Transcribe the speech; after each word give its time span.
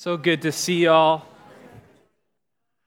So 0.00 0.16
good 0.16 0.40
to 0.42 0.50
see 0.50 0.84
y'all. 0.84 1.26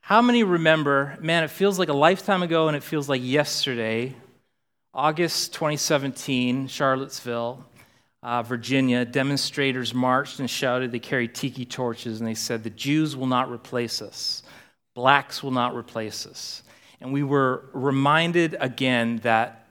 How 0.02 0.19
many 0.19 0.44
remember, 0.44 1.15
man, 1.21 1.43
it 1.43 1.51
feels 1.51 1.77
like 1.77 1.89
a 1.89 1.93
lifetime 1.93 2.41
ago 2.41 2.69
and 2.69 2.75
it 2.75 2.81
feels 2.81 3.07
like 3.07 3.21
yesterday, 3.23 4.15
August 4.96 5.54
2017, 5.54 6.65
Charlottesville, 6.65 7.63
uh, 8.23 8.41
Virginia, 8.41 9.05
demonstrators 9.05 9.94
marched 9.94 10.39
and 10.39 10.49
shouted. 10.49 10.91
They 10.91 10.97
carried 10.97 11.36
tiki 11.36 11.65
torches 11.65 12.20
and 12.20 12.28
they 12.28 12.34
said, 12.34 12.63
The 12.63 12.71
Jews 12.71 13.16
will 13.16 13.28
not 13.28 13.52
replace 13.52 14.02
us, 14.02 14.42
blacks 14.96 15.44
will 15.44 15.52
not 15.52 15.76
replace 15.76 16.25
us. 16.25 16.64
And 17.00 17.14
we 17.14 17.21
were 17.21 17.66
reminded 17.73 18.57
again 18.59 19.18
that 19.18 19.68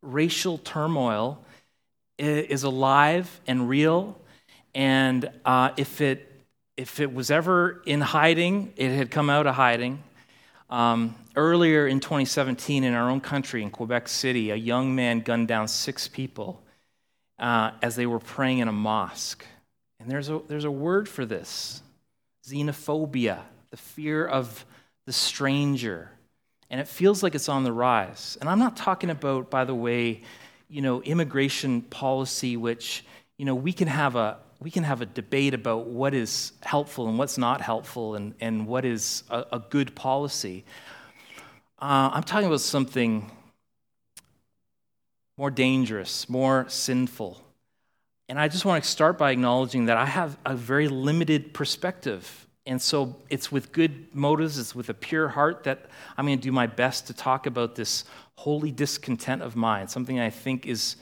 racial 0.00 0.56
turmoil 0.56 1.44
is 2.16 2.62
alive 2.62 3.42
and 3.46 3.68
real. 3.68 4.18
And 4.74 5.30
uh, 5.44 5.72
if 5.76 6.00
it 6.00 6.27
if 6.78 7.00
it 7.00 7.12
was 7.12 7.32
ever 7.32 7.82
in 7.86 8.00
hiding, 8.00 8.72
it 8.76 8.90
had 8.90 9.10
come 9.10 9.28
out 9.28 9.48
of 9.48 9.56
hiding. 9.56 10.00
Um, 10.70 11.16
earlier 11.34 11.88
in 11.88 11.98
2017, 11.98 12.84
in 12.84 12.94
our 12.94 13.10
own 13.10 13.20
country, 13.20 13.64
in 13.64 13.70
Quebec 13.70 14.06
City, 14.06 14.52
a 14.52 14.54
young 14.54 14.94
man 14.94 15.20
gunned 15.20 15.48
down 15.48 15.66
six 15.66 16.06
people 16.06 16.62
uh, 17.40 17.72
as 17.82 17.96
they 17.96 18.06
were 18.06 18.20
praying 18.20 18.58
in 18.58 18.68
a 18.68 18.72
mosque. 18.72 19.44
And 19.98 20.08
there's 20.08 20.28
a, 20.28 20.40
there's 20.46 20.64
a 20.64 20.70
word 20.70 21.08
for 21.08 21.26
this 21.26 21.82
xenophobia, 22.46 23.40
the 23.72 23.76
fear 23.76 24.24
of 24.24 24.64
the 25.04 25.12
stranger. 25.12 26.12
And 26.70 26.80
it 26.80 26.86
feels 26.86 27.24
like 27.24 27.34
it's 27.34 27.48
on 27.48 27.64
the 27.64 27.72
rise. 27.72 28.38
And 28.40 28.48
I'm 28.48 28.60
not 28.60 28.76
talking 28.76 29.10
about, 29.10 29.50
by 29.50 29.64
the 29.64 29.74
way, 29.74 30.22
you 30.68 30.80
know, 30.80 31.02
immigration 31.02 31.82
policy, 31.82 32.56
which, 32.56 33.04
you 33.36 33.44
know, 33.44 33.56
we 33.56 33.72
can 33.72 33.88
have 33.88 34.14
a, 34.14 34.38
we 34.60 34.70
can 34.70 34.82
have 34.84 35.00
a 35.00 35.06
debate 35.06 35.54
about 35.54 35.86
what 35.86 36.14
is 36.14 36.52
helpful 36.62 37.08
and 37.08 37.18
what's 37.18 37.38
not 37.38 37.60
helpful 37.60 38.16
and, 38.16 38.34
and 38.40 38.66
what 38.66 38.84
is 38.84 39.22
a, 39.30 39.44
a 39.52 39.58
good 39.60 39.94
policy. 39.94 40.64
Uh, 41.80 42.10
I'm 42.12 42.24
talking 42.24 42.48
about 42.48 42.60
something 42.60 43.30
more 45.36 45.50
dangerous, 45.52 46.28
more 46.28 46.66
sinful. 46.68 47.40
And 48.28 48.38
I 48.38 48.48
just 48.48 48.64
want 48.64 48.82
to 48.82 48.90
start 48.90 49.16
by 49.16 49.30
acknowledging 49.30 49.86
that 49.86 49.96
I 49.96 50.06
have 50.06 50.36
a 50.44 50.56
very 50.56 50.88
limited 50.88 51.54
perspective. 51.54 52.46
And 52.66 52.82
so 52.82 53.16
it's 53.30 53.52
with 53.52 53.70
good 53.70 54.12
motives, 54.14 54.58
it's 54.58 54.74
with 54.74 54.88
a 54.88 54.94
pure 54.94 55.28
heart 55.28 55.62
that 55.64 55.86
I'm 56.16 56.26
going 56.26 56.36
to 56.36 56.42
do 56.42 56.52
my 56.52 56.66
best 56.66 57.06
to 57.06 57.14
talk 57.14 57.46
about 57.46 57.76
this 57.76 58.04
holy 58.34 58.72
discontent 58.72 59.40
of 59.40 59.54
mine, 59.54 59.86
something 59.86 60.18
I 60.18 60.30
think 60.30 60.66
is 60.66 60.96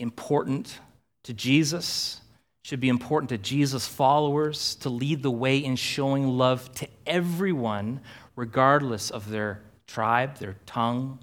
important 0.00 0.80
to 1.22 1.32
Jesus 1.32 2.20
should 2.62 2.80
be 2.80 2.88
important 2.88 3.30
to 3.30 3.38
Jesus' 3.38 3.86
followers 3.86 4.74
to 4.76 4.88
lead 4.90 5.22
the 5.22 5.30
way 5.30 5.58
in 5.58 5.76
showing 5.76 6.28
love 6.28 6.72
to 6.74 6.88
everyone, 7.06 8.00
regardless 8.36 9.10
of 9.10 9.30
their 9.30 9.62
tribe, 9.86 10.36
their 10.36 10.56
tongue, 10.66 11.18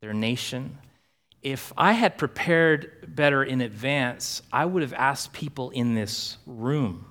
their 0.00 0.12
nation. 0.12 0.78
If 1.42 1.72
I 1.76 1.92
had 1.92 2.18
prepared 2.18 3.14
better 3.14 3.42
in 3.42 3.60
advance, 3.60 4.42
I 4.52 4.64
would 4.64 4.82
have 4.82 4.92
asked 4.92 5.32
people 5.32 5.70
in 5.70 5.94
this 5.94 6.36
room 6.46 7.06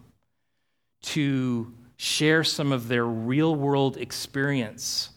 to 1.04 1.74
share 1.98 2.44
some 2.44 2.72
of 2.72 2.88
their 2.88 3.06
real 3.06 3.56
world 3.56 3.98
experience 3.98 5.10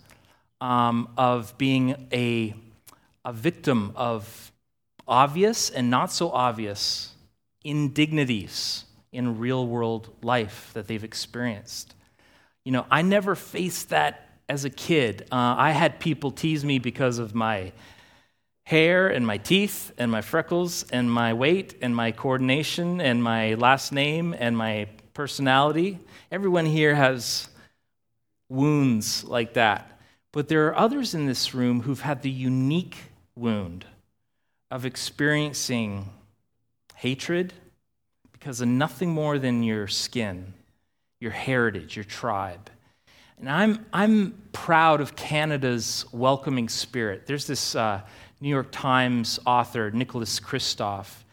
um, 0.60 1.08
of 1.16 1.56
being 1.58 2.08
a, 2.12 2.54
a 3.24 3.32
victim 3.32 3.92
of 3.94 4.52
obvious 5.06 5.70
and 5.70 5.90
not 5.90 6.10
so 6.10 6.30
obvious 6.30 7.13
indignities 7.64 8.84
in 9.12 9.38
real 9.38 9.66
world 9.66 10.10
life 10.22 10.70
that 10.74 10.86
they've 10.86 11.04
experienced. 11.04 11.94
You 12.64 12.72
know, 12.72 12.86
I 12.90 13.02
never 13.02 13.34
faced 13.34 13.90
that 13.90 14.28
as 14.48 14.64
a 14.64 14.70
kid. 14.70 15.22
Uh, 15.32 15.54
I 15.56 15.70
had 15.70 15.98
people 15.98 16.30
tease 16.30 16.64
me 16.64 16.78
because 16.78 17.18
of 17.18 17.34
my 17.34 17.72
hair 18.64 19.08
and 19.08 19.26
my 19.26 19.38
teeth 19.38 19.92
and 19.98 20.10
my 20.10 20.20
freckles 20.20 20.84
and 20.90 21.10
my 21.10 21.32
weight 21.32 21.74
and 21.82 21.94
my 21.94 22.12
coordination 22.12 23.00
and 23.00 23.22
my 23.22 23.54
last 23.54 23.92
name 23.92 24.34
and 24.38 24.56
my 24.56 24.88
personality. 25.12 25.98
Everyone 26.30 26.66
here 26.66 26.94
has 26.94 27.48
wounds 28.48 29.24
like 29.24 29.54
that. 29.54 30.00
But 30.32 30.48
there 30.48 30.66
are 30.66 30.76
others 30.76 31.14
in 31.14 31.26
this 31.26 31.54
room 31.54 31.82
who've 31.82 32.00
had 32.00 32.22
the 32.22 32.30
unique 32.30 32.96
wound 33.36 33.86
of 34.70 34.84
experiencing 34.84 36.10
hatred 37.04 37.52
because 38.32 38.62
of 38.62 38.68
nothing 38.68 39.10
more 39.10 39.38
than 39.38 39.62
your 39.62 39.86
skin, 39.86 40.54
your 41.20 41.32
heritage, 41.32 41.96
your 41.96 42.04
tribe. 42.04 42.70
And 43.38 43.46
I'm, 43.46 43.84
I'm 43.92 44.32
proud 44.52 45.02
of 45.02 45.14
Canada's 45.14 46.06
welcoming 46.12 46.70
spirit. 46.70 47.26
There's 47.26 47.46
this 47.46 47.76
uh, 47.76 48.00
New 48.40 48.48
York 48.48 48.68
Times 48.70 49.38
author, 49.44 49.90
Nicholas 49.90 50.40
Kristof, 50.40 51.24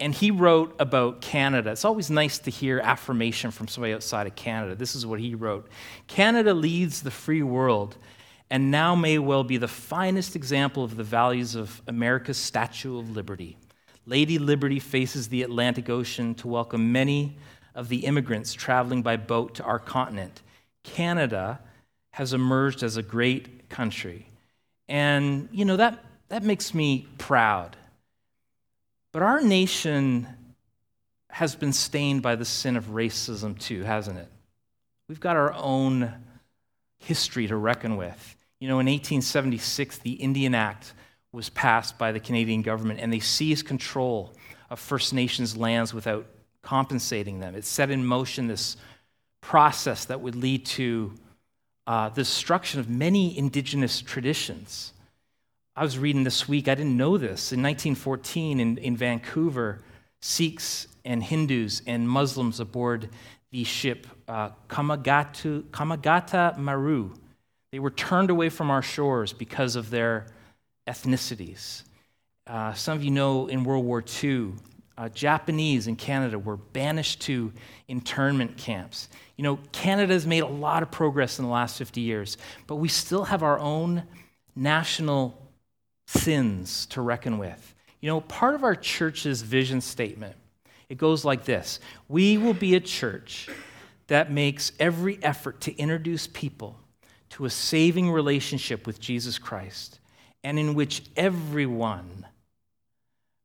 and 0.00 0.14
he 0.14 0.30
wrote 0.30 0.74
about 0.78 1.20
Canada. 1.20 1.72
It's 1.72 1.84
always 1.84 2.08
nice 2.08 2.38
to 2.38 2.50
hear 2.50 2.80
affirmation 2.80 3.50
from 3.50 3.68
somebody 3.68 3.92
outside 3.92 4.26
of 4.26 4.34
Canada. 4.34 4.76
This 4.76 4.96
is 4.96 5.04
what 5.04 5.20
he 5.20 5.34
wrote 5.34 5.68
Canada 6.06 6.54
leads 6.54 7.02
the 7.02 7.10
free 7.10 7.42
world 7.42 7.98
and 8.48 8.70
now 8.70 8.94
may 8.94 9.18
well 9.18 9.44
be 9.44 9.58
the 9.58 9.68
finest 9.68 10.34
example 10.36 10.84
of 10.84 10.96
the 10.96 11.04
values 11.04 11.54
of 11.54 11.82
America's 11.86 12.38
Statue 12.38 12.98
of 12.98 13.10
Liberty. 13.10 13.58
Lady 14.08 14.38
Liberty 14.38 14.78
faces 14.78 15.28
the 15.28 15.42
Atlantic 15.42 15.90
Ocean 15.90 16.34
to 16.36 16.48
welcome 16.48 16.92
many 16.92 17.36
of 17.74 17.90
the 17.90 18.06
immigrants 18.06 18.54
traveling 18.54 19.02
by 19.02 19.18
boat 19.18 19.56
to 19.56 19.62
our 19.64 19.78
continent. 19.78 20.40
Canada 20.82 21.60
has 22.12 22.32
emerged 22.32 22.82
as 22.82 22.96
a 22.96 23.02
great 23.02 23.68
country. 23.68 24.26
And, 24.88 25.50
you 25.52 25.66
know, 25.66 25.76
that, 25.76 26.02
that 26.30 26.42
makes 26.42 26.72
me 26.72 27.06
proud. 27.18 27.76
But 29.12 29.20
our 29.20 29.42
nation 29.42 30.26
has 31.28 31.54
been 31.54 31.74
stained 31.74 32.22
by 32.22 32.34
the 32.34 32.46
sin 32.46 32.78
of 32.78 32.86
racism 32.86 33.58
too, 33.58 33.82
hasn't 33.82 34.18
it? 34.18 34.28
We've 35.06 35.20
got 35.20 35.36
our 35.36 35.52
own 35.52 36.14
history 36.98 37.46
to 37.46 37.56
reckon 37.56 37.98
with. 37.98 38.36
You 38.58 38.68
know, 38.68 38.80
in 38.80 38.86
1876, 38.86 39.98
the 39.98 40.12
Indian 40.12 40.54
Act 40.54 40.94
was 41.38 41.50
passed 41.50 41.96
by 41.98 42.10
the 42.10 42.18
Canadian 42.18 42.62
government, 42.62 42.98
and 42.98 43.12
they 43.12 43.20
seized 43.20 43.64
control 43.64 44.32
of 44.70 44.80
First 44.80 45.14
Nations 45.14 45.56
lands 45.56 45.94
without 45.94 46.26
compensating 46.62 47.38
them. 47.38 47.54
It 47.54 47.64
set 47.64 47.92
in 47.92 48.04
motion 48.04 48.48
this 48.48 48.76
process 49.40 50.04
that 50.06 50.20
would 50.20 50.34
lead 50.34 50.66
to 50.66 51.14
uh, 51.86 52.08
the 52.08 52.22
destruction 52.22 52.80
of 52.80 52.88
many 52.90 53.38
indigenous 53.38 54.00
traditions. 54.00 54.92
I 55.76 55.84
was 55.84 55.96
reading 55.96 56.24
this 56.24 56.48
week, 56.48 56.66
I 56.66 56.74
didn't 56.74 56.96
know 56.96 57.16
this. 57.16 57.52
In 57.52 57.62
1914, 57.62 58.58
in, 58.58 58.76
in 58.78 58.96
Vancouver, 58.96 59.78
Sikhs 60.20 60.88
and 61.04 61.22
Hindus 61.22 61.82
and 61.86 62.08
Muslims 62.08 62.58
aboard 62.58 63.10
the 63.52 63.62
ship 63.62 64.08
uh, 64.26 64.50
Komagata 64.68 66.58
Maru, 66.58 67.14
they 67.70 67.78
were 67.78 67.92
turned 67.92 68.30
away 68.30 68.48
from 68.48 68.72
our 68.72 68.82
shores 68.82 69.32
because 69.32 69.76
of 69.76 69.90
their 69.90 70.26
ethnicities. 70.88 71.82
Uh, 72.46 72.72
some 72.72 72.96
of 72.96 73.04
you 73.04 73.10
know 73.10 73.46
in 73.46 73.62
World 73.62 73.84
War 73.84 74.02
II, 74.22 74.52
uh, 74.96 75.08
Japanese 75.10 75.86
in 75.86 75.94
Canada 75.94 76.38
were 76.38 76.56
banished 76.56 77.20
to 77.22 77.52
internment 77.86 78.56
camps. 78.56 79.08
You 79.36 79.44
know, 79.44 79.58
Canada 79.70 80.14
has 80.14 80.26
made 80.26 80.42
a 80.42 80.48
lot 80.48 80.82
of 80.82 80.90
progress 80.90 81.38
in 81.38 81.44
the 81.44 81.50
last 81.50 81.78
50 81.78 82.00
years, 82.00 82.38
but 82.66 82.76
we 82.76 82.88
still 82.88 83.24
have 83.24 83.42
our 83.42 83.58
own 83.58 84.02
national 84.56 85.40
sins 86.08 86.86
to 86.86 87.02
reckon 87.02 87.38
with. 87.38 87.74
You 88.00 88.08
know, 88.08 88.22
part 88.22 88.54
of 88.54 88.64
our 88.64 88.74
church's 88.74 89.42
vision 89.42 89.80
statement, 89.80 90.34
it 90.88 90.96
goes 90.96 91.24
like 91.24 91.44
this 91.44 91.80
We 92.08 92.38
will 92.38 92.54
be 92.54 92.74
a 92.74 92.80
church 92.80 93.48
that 94.06 94.32
makes 94.32 94.72
every 94.80 95.22
effort 95.22 95.60
to 95.60 95.76
introduce 95.76 96.26
people 96.26 96.76
to 97.30 97.44
a 97.44 97.50
saving 97.50 98.10
relationship 98.10 98.86
with 98.86 98.98
Jesus 98.98 99.38
Christ 99.38 99.97
and 100.48 100.58
in 100.58 100.72
which 100.72 101.02
everyone, 101.14 102.26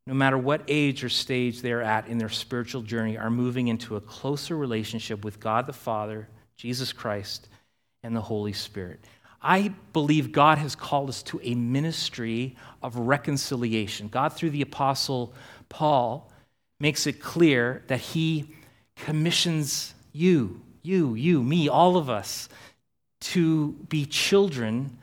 no 0.08 0.14
matter 0.14 0.38
what 0.38 0.62
age 0.70 1.04
or 1.04 1.10
stage 1.10 1.62
they're 1.62 1.82
at 1.82 2.08
in 2.08 2.18
their 2.18 2.30
spiritual 2.30 2.82
journey, 2.82 3.18
are 3.18 3.30
moving 3.30 3.68
into 3.68 3.98
a 3.98 4.00
closer 4.00 4.56
relationship 4.56 5.26
with 5.26 5.38
God 5.38 5.68
the 5.68 5.74
Father, 5.74 6.30
Jesus 6.56 6.94
Christ, 6.94 7.50
and 8.04 8.16
the 8.16 8.22
Holy 8.22 8.54
Spirit. 8.54 9.02
I 9.42 9.74
believe 9.92 10.32
God 10.32 10.60
has 10.60 10.78
called 10.78 11.10
us 11.10 11.22
to 11.24 11.42
a 11.44 11.56
ministry 11.56 12.56
of 12.82 12.96
reconciliation. 12.96 14.08
God, 14.08 14.32
through 14.32 14.52
the 14.52 14.62
Apostle 14.62 15.34
Paul, 15.68 16.32
makes 16.80 17.06
it 17.06 17.20
clear 17.20 17.84
that 17.88 18.00
he 18.00 18.50
commissions 18.96 19.94
you, 20.14 20.62
you, 20.84 21.16
you, 21.16 21.44
me, 21.44 21.68
all 21.68 21.98
of 21.98 22.10
us, 22.10 22.48
to 23.20 23.74
be 23.90 24.06
children 24.06 24.98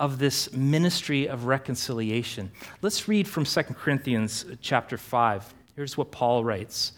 of 0.00 0.18
this 0.18 0.52
ministry 0.52 1.28
of 1.28 1.44
reconciliation. 1.44 2.50
Let's 2.80 3.06
read 3.06 3.28
from 3.28 3.44
2 3.44 3.62
Corinthians 3.62 4.46
chapter 4.62 4.96
5. 4.96 5.54
Here's 5.76 5.96
what 5.96 6.10
Paul 6.10 6.42
writes 6.42 6.92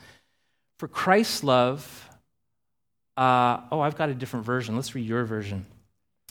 For 0.78 0.88
Christ's 0.88 1.44
love 1.44 2.08
Uh, 3.14 3.60
oh, 3.70 3.80
I've 3.80 3.96
got 3.96 4.08
a 4.08 4.14
different 4.14 4.46
version. 4.46 4.76
Let's 4.76 4.94
read 4.94 5.06
your 5.06 5.24
version. 5.24 5.66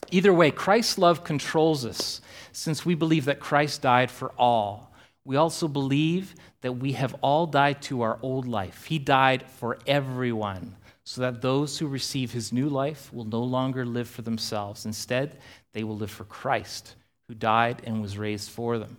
Either 0.10 0.34
way, 0.34 0.50
Christ's 0.50 0.98
love 0.98 1.24
controls 1.24 1.86
us 1.86 2.22
since 2.54 2.84
we 2.84 2.96
believe 2.96 3.26
that 3.26 3.40
Christ 3.40 3.84
died 3.84 4.10
for 4.10 4.32
all. 4.38 4.92
We 5.24 5.36
also 5.36 5.68
believe 5.68 6.34
that 6.62 6.74
we 6.74 6.94
have 6.94 7.14
all 7.22 7.46
died 7.46 7.84
to 7.84 8.02
our 8.02 8.18
old 8.24 8.48
life. 8.48 8.86
He 8.86 8.98
died 8.98 9.44
for 9.44 9.78
everyone 9.86 10.76
so 11.04 11.22
that 11.22 11.42
those 11.42 11.78
who 11.78 11.88
receive 11.88 12.32
his 12.32 12.52
new 12.52 12.70
life 12.70 13.12
will 13.14 13.26
no 13.26 13.44
longer 13.44 13.86
live 13.86 14.08
for 14.08 14.22
themselves. 14.22 14.86
Instead, 14.86 15.38
they 15.74 15.84
will 15.84 15.98
live 15.98 16.12
for 16.12 16.26
Christ, 16.26 16.96
who 17.28 17.36
died 17.36 17.82
and 17.86 18.02
was 18.02 18.18
raised 18.18 18.50
for 18.50 18.78
them. 18.78 18.98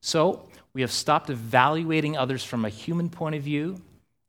So, 0.00 0.48
we 0.72 0.80
have 0.80 0.92
stopped 0.92 1.30
evaluating 1.30 2.16
others 2.16 2.44
from 2.44 2.64
a 2.64 2.68
human 2.68 3.08
point 3.08 3.36
of 3.36 3.42
view. 3.42 3.80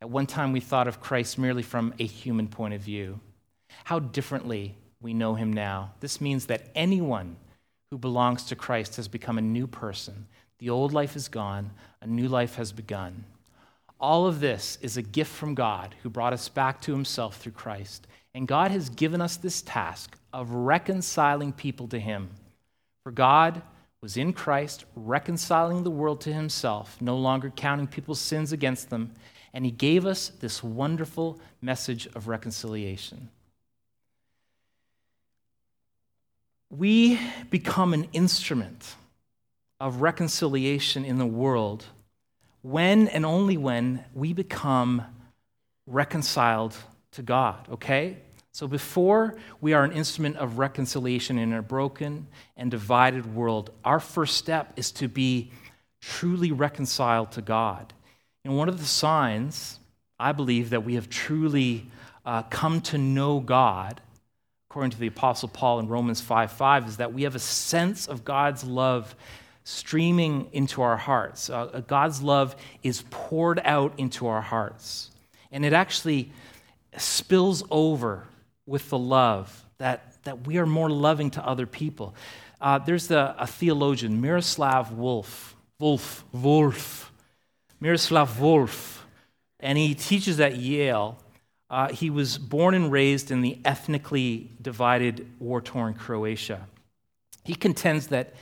At 0.02 0.10
one 0.10 0.28
time, 0.28 0.52
we 0.52 0.60
thought 0.60 0.88
of 0.88 1.02
Christ 1.02 1.38
merely 1.38 1.64
from 1.64 1.94
a 2.00 2.06
human 2.06 2.48
point 2.48 2.74
of 2.74 2.82
view. 2.82 3.20
How 3.84 4.00
differently 4.00 4.76
we 5.02 5.14
know 5.14 5.36
him 5.36 5.52
now. 5.52 5.94
This 6.00 6.22
means 6.22 6.46
that 6.46 6.70
anyone 6.76 7.36
who 7.92 7.98
belongs 7.98 8.44
to 8.46 8.56
Christ 8.56 8.96
has 8.98 9.08
become 9.08 9.38
a 9.38 9.42
new 9.42 9.68
person. 9.68 10.28
The 10.60 10.70
old 10.70 10.94
life 10.94 11.16
is 11.16 11.28
gone, 11.28 11.72
a 12.02 12.08
new 12.08 12.28
life 12.28 12.56
has 12.56 12.72
begun. 12.72 13.26
All 14.00 14.28
of 14.28 14.40
this 14.40 14.78
is 14.82 14.98
a 14.98 15.02
gift 15.02 15.32
from 15.32 15.56
God 15.56 15.96
who 16.04 16.10
brought 16.10 16.34
us 16.34 16.50
back 16.50 16.82
to 16.82 16.92
himself 16.92 17.38
through 17.38 17.54
Christ. 17.54 18.08
And 18.34 18.48
God 18.48 18.72
has 18.72 18.90
given 18.90 19.22
us 19.22 19.38
this 19.38 19.62
task 19.62 20.18
of 20.36 20.52
reconciling 20.52 21.54
people 21.54 21.88
to 21.88 21.98
him. 21.98 22.30
For 23.04 23.12
God 23.12 23.62
was 24.02 24.18
in 24.18 24.34
Christ, 24.34 24.84
reconciling 24.94 25.84
the 25.84 25.90
world 25.90 26.20
to 26.22 26.34
himself, 26.34 26.98
no 27.00 27.16
longer 27.16 27.50
counting 27.50 27.88
people's 27.88 28.20
sins 28.20 28.52
against 28.52 28.90
them, 28.90 29.14
and 29.54 29.64
he 29.64 29.72
gave 29.72 30.06
us 30.06 30.28
this 30.42 30.62
wonderful 30.62 31.40
message 31.62 32.08
of 32.08 32.28
reconciliation. 32.28 33.30
We 36.70 37.18
become 37.50 37.94
an 37.94 38.10
instrument 38.12 38.96
of 39.80 40.02
reconciliation 40.02 41.06
in 41.06 41.18
the 41.18 41.26
world 41.26 41.86
when 42.62 43.08
and 43.08 43.26
only 43.26 43.56
when 43.56 44.04
we 44.14 44.34
become 44.34 45.02
reconciled 45.88 46.76
to 47.12 47.22
God, 47.22 47.70
okay? 47.72 48.18
So 48.56 48.70
before 48.70 49.36
we 49.60 49.74
are 49.74 49.84
an 49.84 49.92
instrument 49.92 50.38
of 50.38 50.60
reconciliation 50.60 51.38
in 51.38 51.52
a 51.52 51.62
broken 51.62 52.28
and 52.56 52.72
divided 52.72 53.36
world, 53.36 53.70
our 53.84 54.00
first 54.00 54.38
step 54.38 54.72
is 54.78 54.94
to 54.94 55.10
be 55.10 55.52
truly 56.00 56.54
reconciled 56.54 57.34
to 57.34 57.42
God. 57.42 57.94
And 58.46 58.56
one 58.56 58.70
of 58.70 58.80
the 58.80 58.86
signs, 58.86 59.80
I 60.18 60.32
believe, 60.32 60.70
that 60.70 60.86
we 60.86 60.96
have 60.96 61.10
truly 61.10 61.88
uh, 62.26 62.44
come 62.44 62.80
to 62.84 62.98
know 62.98 63.42
God, 63.42 64.00
according 64.70 64.92
to 64.92 65.00
the 65.00 65.08
Apostle 65.08 65.50
Paul 65.50 65.80
in 65.80 65.90
Romans 65.90 66.22
5 66.22 66.50
5, 66.50 66.88
is 66.88 66.96
that 66.96 67.12
we 67.12 67.24
have 67.24 67.36
a 67.36 67.40
sense 67.40 68.08
of 68.08 68.24
God's 68.24 68.64
love 68.64 69.18
streaming 69.66 70.48
into 70.54 70.82
our 70.82 70.96
hearts. 70.96 71.50
Uh, 71.50 71.82
God's 71.88 72.22
love 72.22 72.56
is 72.84 73.04
poured 73.10 73.60
out 73.66 73.92
into 73.98 74.28
our 74.28 74.42
hearts. 74.42 75.12
And 75.52 75.66
it 75.66 75.74
actually 75.74 76.32
spills 76.96 77.62
over 77.70 78.28
with 78.66 78.90
the 78.90 78.98
love, 78.98 79.66
that, 79.78 80.24
that 80.24 80.48
we 80.48 80.58
are 80.58 80.66
more 80.66 80.90
loving 80.90 81.30
to 81.32 81.46
other 81.46 81.66
people. 81.66 82.16
Uh, 82.60 82.80
there's 82.80 83.08
the, 83.08 83.36
a 83.38 83.46
theologian, 83.46 84.22
Miroslav 84.22 84.90
Volf, 84.90 85.54
Wolf, 85.80 86.24
Wolf, 86.32 87.12
Miroslav 87.80 88.30
Volf, 88.38 89.00
and 89.60 89.78
he 89.78 89.94
teaches 89.94 90.40
at 90.40 90.56
Yale. 90.56 91.18
Uh, 91.70 91.90
he 91.90 92.10
was 92.10 92.38
born 92.38 92.74
and 92.74 92.92
raised 92.92 93.32
in 93.32 93.42
the 93.42 93.60
ethnically 93.66 94.50
divided, 94.62 95.28
war 95.40 95.62
torn 95.62 95.94
Croatia. 95.94 96.68
He 97.44 97.56
contends 97.56 98.08
that 98.08 98.34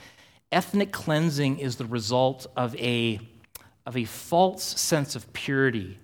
ethnic 0.52 0.92
cleansing 0.92 1.58
is 1.58 1.76
the 1.76 1.84
result 1.86 2.46
of 2.56 2.76
a, 2.76 3.20
of 3.84 3.96
a 3.96 4.04
false 4.04 4.62
sense 4.62 5.16
of 5.16 5.30
purity 5.32 5.98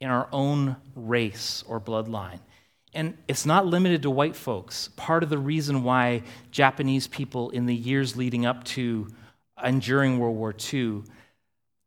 in 0.00 0.08
our 0.08 0.28
own 0.32 0.76
race 0.96 1.62
or 1.68 1.80
bloodline. 1.80 2.40
And 2.94 3.16
it's 3.26 3.46
not 3.46 3.66
limited 3.66 4.02
to 4.02 4.10
white 4.10 4.36
folks. 4.36 4.88
Part 4.96 5.22
of 5.22 5.30
the 5.30 5.38
reason 5.38 5.82
why 5.82 6.22
Japanese 6.50 7.06
people 7.06 7.50
in 7.50 7.66
the 7.66 7.74
years 7.74 8.16
leading 8.16 8.44
up 8.44 8.64
to 8.64 9.08
and 9.56 9.80
during 9.80 10.18
World 10.18 10.36
War 10.36 10.54
II 10.72 11.02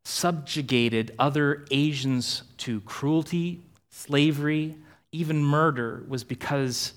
subjugated 0.04 1.14
other 1.18 1.64
Asians 1.70 2.42
to 2.58 2.80
cruelty, 2.82 3.62
slavery, 3.90 4.76
even 5.12 5.44
murder 5.44 6.04
was 6.08 6.24
because 6.24 6.92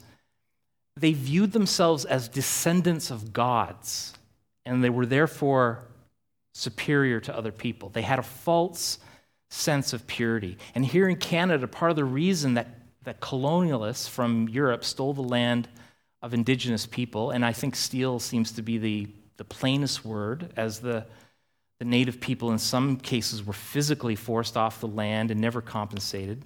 they 0.96 1.14
viewed 1.14 1.52
themselves 1.52 2.06
as 2.06 2.28
descendants 2.28 3.10
of 3.12 3.34
gods 3.34 4.14
and 4.66 4.84
they 4.84 4.90
were 4.90 5.06
therefore 5.06 5.88
superior 6.54 7.20
to 7.22 7.36
other 7.36 7.52
people. 7.52 7.90
They 7.90 8.02
had 8.02 8.20
a 8.20 8.24
false 8.24 9.00
sense 9.50 9.94
of 9.94 10.06
purity. 10.06 10.58
And 10.76 10.86
here 10.86 11.08
in 11.08 11.16
Canada, 11.16 11.68
part 11.68 11.92
of 11.92 11.96
the 11.96 12.06
reason 12.06 12.56
that 12.56 12.79
that 13.10 13.22
colonialists 13.22 14.08
from 14.08 14.48
Europe 14.50 14.86
stole 14.86 15.16
the 15.16 15.24
land 15.24 15.68
of 16.22 16.36
indigenous 16.36 16.86
people, 16.86 17.32
and 17.32 17.44
I 17.44 17.54
think 17.54 17.76
steal 17.76 18.20
seems 18.20 18.52
to 18.52 18.62
be 18.62 18.78
the, 18.78 19.08
the 19.38 19.44
plainest 19.44 20.06
word, 20.06 20.54
as 20.56 20.80
the, 20.80 21.08
the 21.80 21.86
native 21.86 22.22
people 22.22 22.52
in 22.52 22.60
some 22.60 22.98
cases 22.98 23.44
were 23.44 23.52
physically 23.52 24.16
forced 24.16 24.56
off 24.56 24.80
the 24.80 24.88
land 24.88 25.32
and 25.32 25.42
never 25.42 25.60
compensated, 25.60 26.44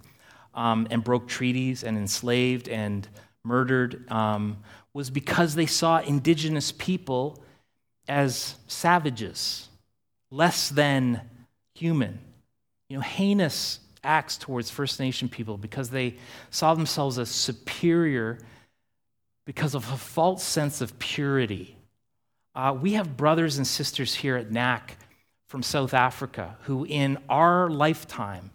um, 0.54 0.88
and 0.90 1.04
broke 1.04 1.28
treaties 1.28 1.84
and 1.84 1.98
enslaved 1.98 2.70
and 2.70 3.10
murdered, 3.44 4.10
um, 4.10 4.56
was 4.94 5.10
because 5.10 5.56
they 5.56 5.66
saw 5.66 6.00
indigenous 6.00 6.72
people 6.72 7.44
as 8.08 8.56
savages, 8.68 9.68
less 10.32 10.70
than 10.70 11.20
human, 11.76 12.20
you 12.88 12.96
know, 12.96 13.04
heinous 13.04 13.82
acts 14.04 14.38
towards 14.38 14.70
First 14.70 15.00
Nation 15.00 15.30
people 15.30 15.58
because 15.58 15.90
they 15.90 16.16
saw 16.50 16.74
themselves 16.74 17.20
as 17.20 17.30
superior 17.30 18.40
because 19.46 19.76
of 19.76 19.92
a 19.92 19.98
false 19.98 20.44
sense 20.44 20.82
of 20.82 20.98
purity. 21.00 21.78
Uh, 22.56 22.76
we 22.80 22.94
have 22.94 23.18
brothers 23.18 23.58
and 23.58 23.68
sisters 23.68 24.16
here 24.16 24.36
at 24.36 24.52
NAC 24.52 24.98
from 25.48 25.64
South 25.64 25.94
Africa 25.94 26.58
who, 26.62 26.86
in 26.86 27.18
our 27.30 27.70
lifetime, 27.70 28.52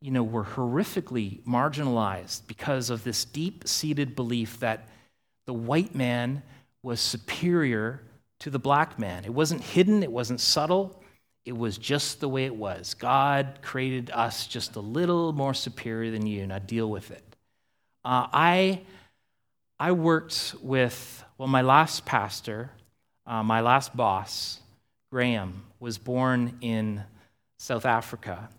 you 0.00 0.10
know, 0.10 0.22
were 0.22 0.44
horrifically 0.44 1.42
marginalized 1.44 2.46
because 2.46 2.90
of 2.90 3.04
this 3.04 3.24
deep 3.24 3.66
seated 3.66 4.14
belief 4.14 4.60
that 4.60 4.88
the 5.46 5.52
white 5.52 5.94
man 5.94 6.42
was 6.82 7.00
superior 7.00 8.02
to 8.40 8.50
the 8.50 8.58
black 8.58 8.98
man. 8.98 9.24
It 9.24 9.34
wasn't 9.34 9.62
hidden, 9.62 10.02
it 10.02 10.12
wasn't 10.12 10.40
subtle, 10.40 10.97
it 11.48 11.56
was 11.56 11.78
just 11.78 12.20
the 12.20 12.28
way 12.28 12.44
it 12.44 12.54
was. 12.54 12.92
God 12.92 13.60
created 13.62 14.10
us 14.10 14.46
just 14.46 14.76
a 14.76 14.80
little 14.80 15.32
more 15.32 15.54
superior 15.54 16.10
than 16.10 16.26
you. 16.26 16.46
Now 16.46 16.58
deal 16.58 16.90
with 16.90 17.10
it. 17.10 17.24
Uh, 18.04 18.26
I, 18.30 18.82
I 19.80 19.92
worked 19.92 20.56
with, 20.60 21.24
well, 21.38 21.48
my 21.48 21.62
last 21.62 22.04
pastor, 22.04 22.70
uh, 23.26 23.42
my 23.42 23.62
last 23.62 23.96
boss, 23.96 24.60
Graham, 25.10 25.64
was 25.80 25.96
born 25.96 26.58
in 26.60 27.02
South 27.58 27.86
Africa. 27.86 28.50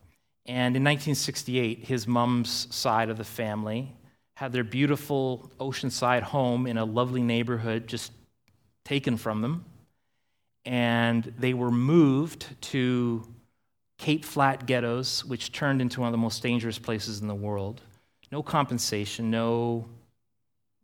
And 0.48 0.76
in 0.76 0.84
1968, 0.84 1.86
his 1.86 2.08
mom's 2.08 2.76
side 2.76 3.12
of 3.12 3.20
the 3.20 3.24
family 3.24 3.94
had 4.36 4.52
their 4.52 4.64
beautiful 4.64 5.52
oceanside 5.60 6.24
home 6.24 6.66
in 6.66 6.80
a 6.80 6.86
lovely 6.86 7.22
neighborhood 7.22 7.86
just 7.86 8.12
taken 8.84 9.16
from 9.16 9.44
them 9.44 9.66
and 10.66 11.24
they 11.38 11.54
were 11.54 11.72
moved 11.72 12.46
to 12.62 13.28
Cape 13.98 14.24
Flat 14.24 14.66
ghettos, 14.66 15.26
which 15.26 15.52
turned 15.52 15.82
into 15.82 16.02
one 16.02 16.08
of 16.08 16.14
the 16.14 16.18
most 16.18 16.42
dangerous 16.42 16.80
places 16.80 17.22
in 17.22 17.28
the 17.28 17.36
world. 17.36 17.82
No 18.32 18.44
compensation, 18.44 19.32
no, 19.32 19.86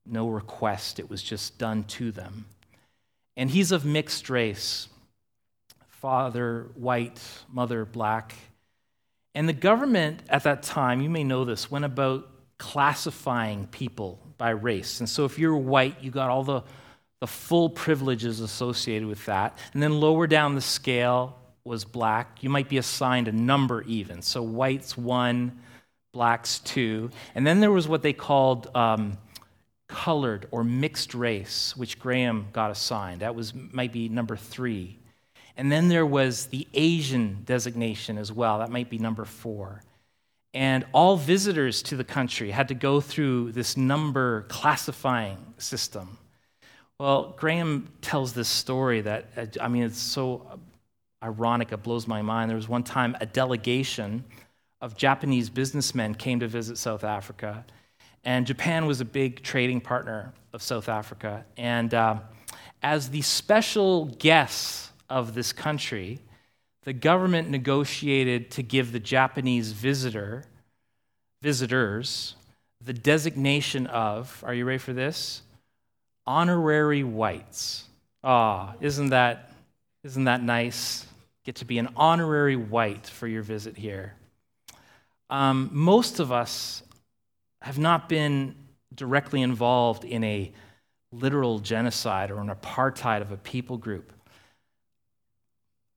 no 0.05 0.27
request. 0.27 0.99
It 0.99 1.09
was 1.09 1.21
just 1.21 1.57
done 1.57 1.83
to 1.85 2.11
them. 2.11 2.45
And 3.37 3.49
he's 3.49 3.71
of 3.71 3.85
mixed 3.85 4.29
race 4.29 4.89
father 5.87 6.67
white, 6.75 7.19
mother 7.51 7.83
black. 7.83 8.35
And 9.33 9.49
the 9.49 9.53
government 9.53 10.21
at 10.29 10.43
that 10.43 10.61
time, 10.61 11.01
you 11.01 11.09
may 11.09 11.23
know 11.23 11.45
this, 11.45 11.71
went 11.71 11.83
about 11.83 12.29
classifying 12.59 13.67
people 13.67 14.19
by 14.37 14.51
race. 14.51 14.99
And 14.99 15.09
so 15.09 15.25
if 15.25 15.39
you're 15.39 15.57
white, 15.57 16.03
you 16.03 16.11
got 16.11 16.29
all 16.29 16.43
the 16.43 16.61
the 17.21 17.27
full 17.27 17.69
privileges 17.69 18.39
associated 18.39 19.07
with 19.07 19.25
that. 19.25 19.57
And 19.73 19.81
then 19.81 19.99
lower 19.99 20.27
down 20.27 20.55
the 20.55 20.61
scale 20.61 21.37
was 21.63 21.83
black. 21.85 22.43
You 22.43 22.49
might 22.49 22.69
be 22.69 22.77
assigned 22.77 23.27
a 23.27 23.31
number 23.31 23.81
even. 23.83 24.21
So 24.21 24.43
whites 24.43 24.97
one, 24.97 25.59
blacks 26.13 26.59
two. 26.59 27.09
And 27.33 27.45
then 27.45 27.59
there 27.59 27.71
was 27.71 27.87
what 27.87 28.01
they 28.01 28.13
called 28.13 28.69
um, 28.75 29.17
colored 29.87 30.47
or 30.51 30.63
mixed 30.63 31.13
race, 31.13 31.75
which 31.75 31.99
Graham 31.99 32.47
got 32.53 32.71
assigned. 32.71 33.21
That 33.21 33.35
was 33.35 33.53
might 33.53 33.91
be 33.91 34.09
number 34.09 34.35
three. 34.35 34.99
And 35.57 35.71
then 35.71 35.87
there 35.87 36.05
was 36.05 36.47
the 36.47 36.67
Asian 36.73 37.43
designation 37.45 38.17
as 38.17 38.31
well. 38.31 38.59
That 38.59 38.69
might 38.69 38.89
be 38.89 38.97
number 38.97 39.25
four. 39.25 39.83
And 40.53 40.85
all 40.93 41.17
visitors 41.17 41.81
to 41.83 41.97
the 41.97 42.03
country 42.03 42.51
had 42.51 42.67
to 42.69 42.73
go 42.73 43.01
through 43.01 43.51
this 43.53 43.75
number 43.75 44.43
classifying 44.43 45.37
system. 45.57 46.17
Well, 46.99 47.33
Graham 47.37 47.89
tells 48.01 48.31
this 48.31 48.47
story 48.47 49.01
that, 49.01 49.25
uh, 49.35 49.45
I 49.59 49.67
mean, 49.67 49.83
it's 49.83 49.99
so 49.99 50.59
ironic, 51.21 51.73
it 51.73 51.83
blows 51.83 52.07
my 52.07 52.21
mind. 52.21 52.49
There 52.49 52.55
was 52.55 52.69
one 52.69 52.83
time 52.83 53.17
a 53.19 53.25
delegation 53.25 54.23
of 54.79 54.95
Japanese 54.95 55.49
businessmen 55.49 56.15
came 56.15 56.39
to 56.39 56.47
visit 56.47 56.77
South 56.77 57.03
Africa, 57.03 57.65
and 58.23 58.47
Japan 58.47 58.85
was 58.85 59.01
a 59.01 59.05
big 59.05 59.41
trading 59.43 59.81
partner 59.81 60.33
of 60.53 60.61
South 60.61 60.87
Africa. 60.87 61.43
And 61.57 61.93
uh, 61.93 62.19
as 62.81 63.09
the 63.09 63.21
special 63.23 64.05
guests 64.05 64.91
of 65.09 65.33
this 65.33 65.51
country, 65.51 66.19
the 66.83 66.93
government 66.93 67.49
negotiated 67.49 68.51
to 68.51 68.63
give 68.63 68.93
the 68.93 69.01
Japanese 69.01 69.73
visitor, 69.73 70.45
visitors, 71.41 72.35
the 72.79 72.93
designation 72.93 73.85
of, 73.87 74.41
are 74.47 74.53
you 74.53 74.63
ready 74.63 74.77
for 74.77 74.93
this? 74.93 75.41
Honorary 76.27 77.03
whites. 77.03 77.85
Ah, 78.23 78.73
isn't 78.81 79.09
that 79.09 79.51
isn't 80.03 80.25
that 80.25 80.43
nice? 80.43 81.05
Get 81.45 81.55
to 81.55 81.65
be 81.65 81.79
an 81.79 81.89
honorary 81.95 82.55
white 82.55 83.07
for 83.07 83.27
your 83.27 83.41
visit 83.41 83.75
here. 83.75 84.13
Um, 85.29 85.69
most 85.71 86.19
of 86.19 86.31
us 86.31 86.83
have 87.61 87.79
not 87.79 88.07
been 88.07 88.55
directly 88.93 89.41
involved 89.41 90.03
in 90.03 90.23
a 90.23 90.51
literal 91.11 91.59
genocide 91.59 92.29
or 92.29 92.39
an 92.39 92.49
apartheid 92.49 93.21
of 93.21 93.31
a 93.31 93.37
people 93.37 93.77
group. 93.77 94.13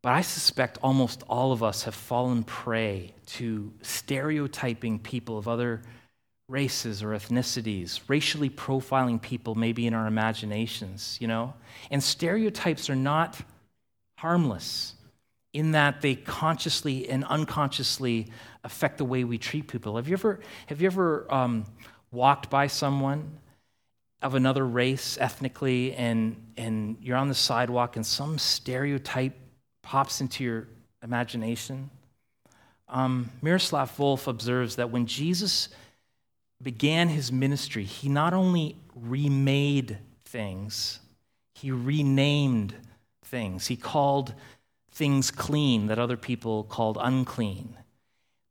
But 0.03 0.13
I 0.13 0.23
suspect 0.23 0.79
almost 0.83 1.23
all 1.29 1.53
of 1.53 1.63
us 1.63 1.83
have 1.83 1.95
fallen 1.95 2.45
prey 2.45 3.13
to 3.27 3.73
stereotyping 3.83 5.01
people 5.01 5.37
of 5.37 5.49
other 5.49 5.83
races 6.49 7.03
or 7.03 7.09
ethnicities, 7.09 8.01
racially 8.09 8.49
profiling 8.49 9.21
people 9.21 9.55
maybe 9.55 9.87
in 9.87 9.95
our 9.95 10.07
imaginations, 10.07 11.19
you 11.21 11.29
know? 11.29 11.53
And 11.91 12.03
stereotypes 12.03 12.89
are 12.89 12.97
not 12.97 13.39
harmless 14.17 14.95
in 15.53 15.73
that 15.73 16.01
they 16.01 16.15
consciously 16.15 17.09
and 17.09 17.25
unconsciously 17.25 18.29
affect 18.65 18.99
the 18.99 19.05
way 19.05 19.25
we 19.25 19.39
treat 19.39 19.69
people. 19.69 19.97
Have 19.97 20.09
you 20.09 20.15
ever, 20.15 20.41
have 20.67 20.81
you 20.81 20.87
ever 20.87 21.33
um, 21.33 21.67
walked 22.11 22.49
by 22.49 22.67
someone 22.67 23.39
of 24.23 24.35
another 24.35 24.67
race 24.67 25.19
ethnically 25.21 25.95
and, 25.95 26.37
and 26.57 26.97
you're 27.03 27.17
on 27.17 27.29
the 27.29 27.35
sidewalk 27.35 27.97
and 27.97 28.05
some 28.05 28.39
stereotype 28.39 29.35
pops 29.83 30.21
into 30.21 30.45
your 30.45 30.69
imagination? 31.03 31.91
Um, 32.89 33.31
Miroslav 33.43 34.01
observes 34.27 34.77
that 34.77 34.91
when 34.91 35.07
Jesus 35.07 35.69
began 36.63 37.09
his 37.09 37.31
ministry, 37.31 37.85
he 37.85 38.09
not 38.09 38.35
only 38.35 38.77
remade 38.95 39.99
things, 40.25 41.01
he 41.55 41.71
renamed 41.71 42.75
things. 43.25 43.67
He 43.67 43.77
called 43.77 44.35
things 44.91 45.31
clean 45.31 45.87
that 45.87 45.99
other 45.99 46.17
people 46.17 46.65
called 46.65 46.99
unclean. 47.01 47.77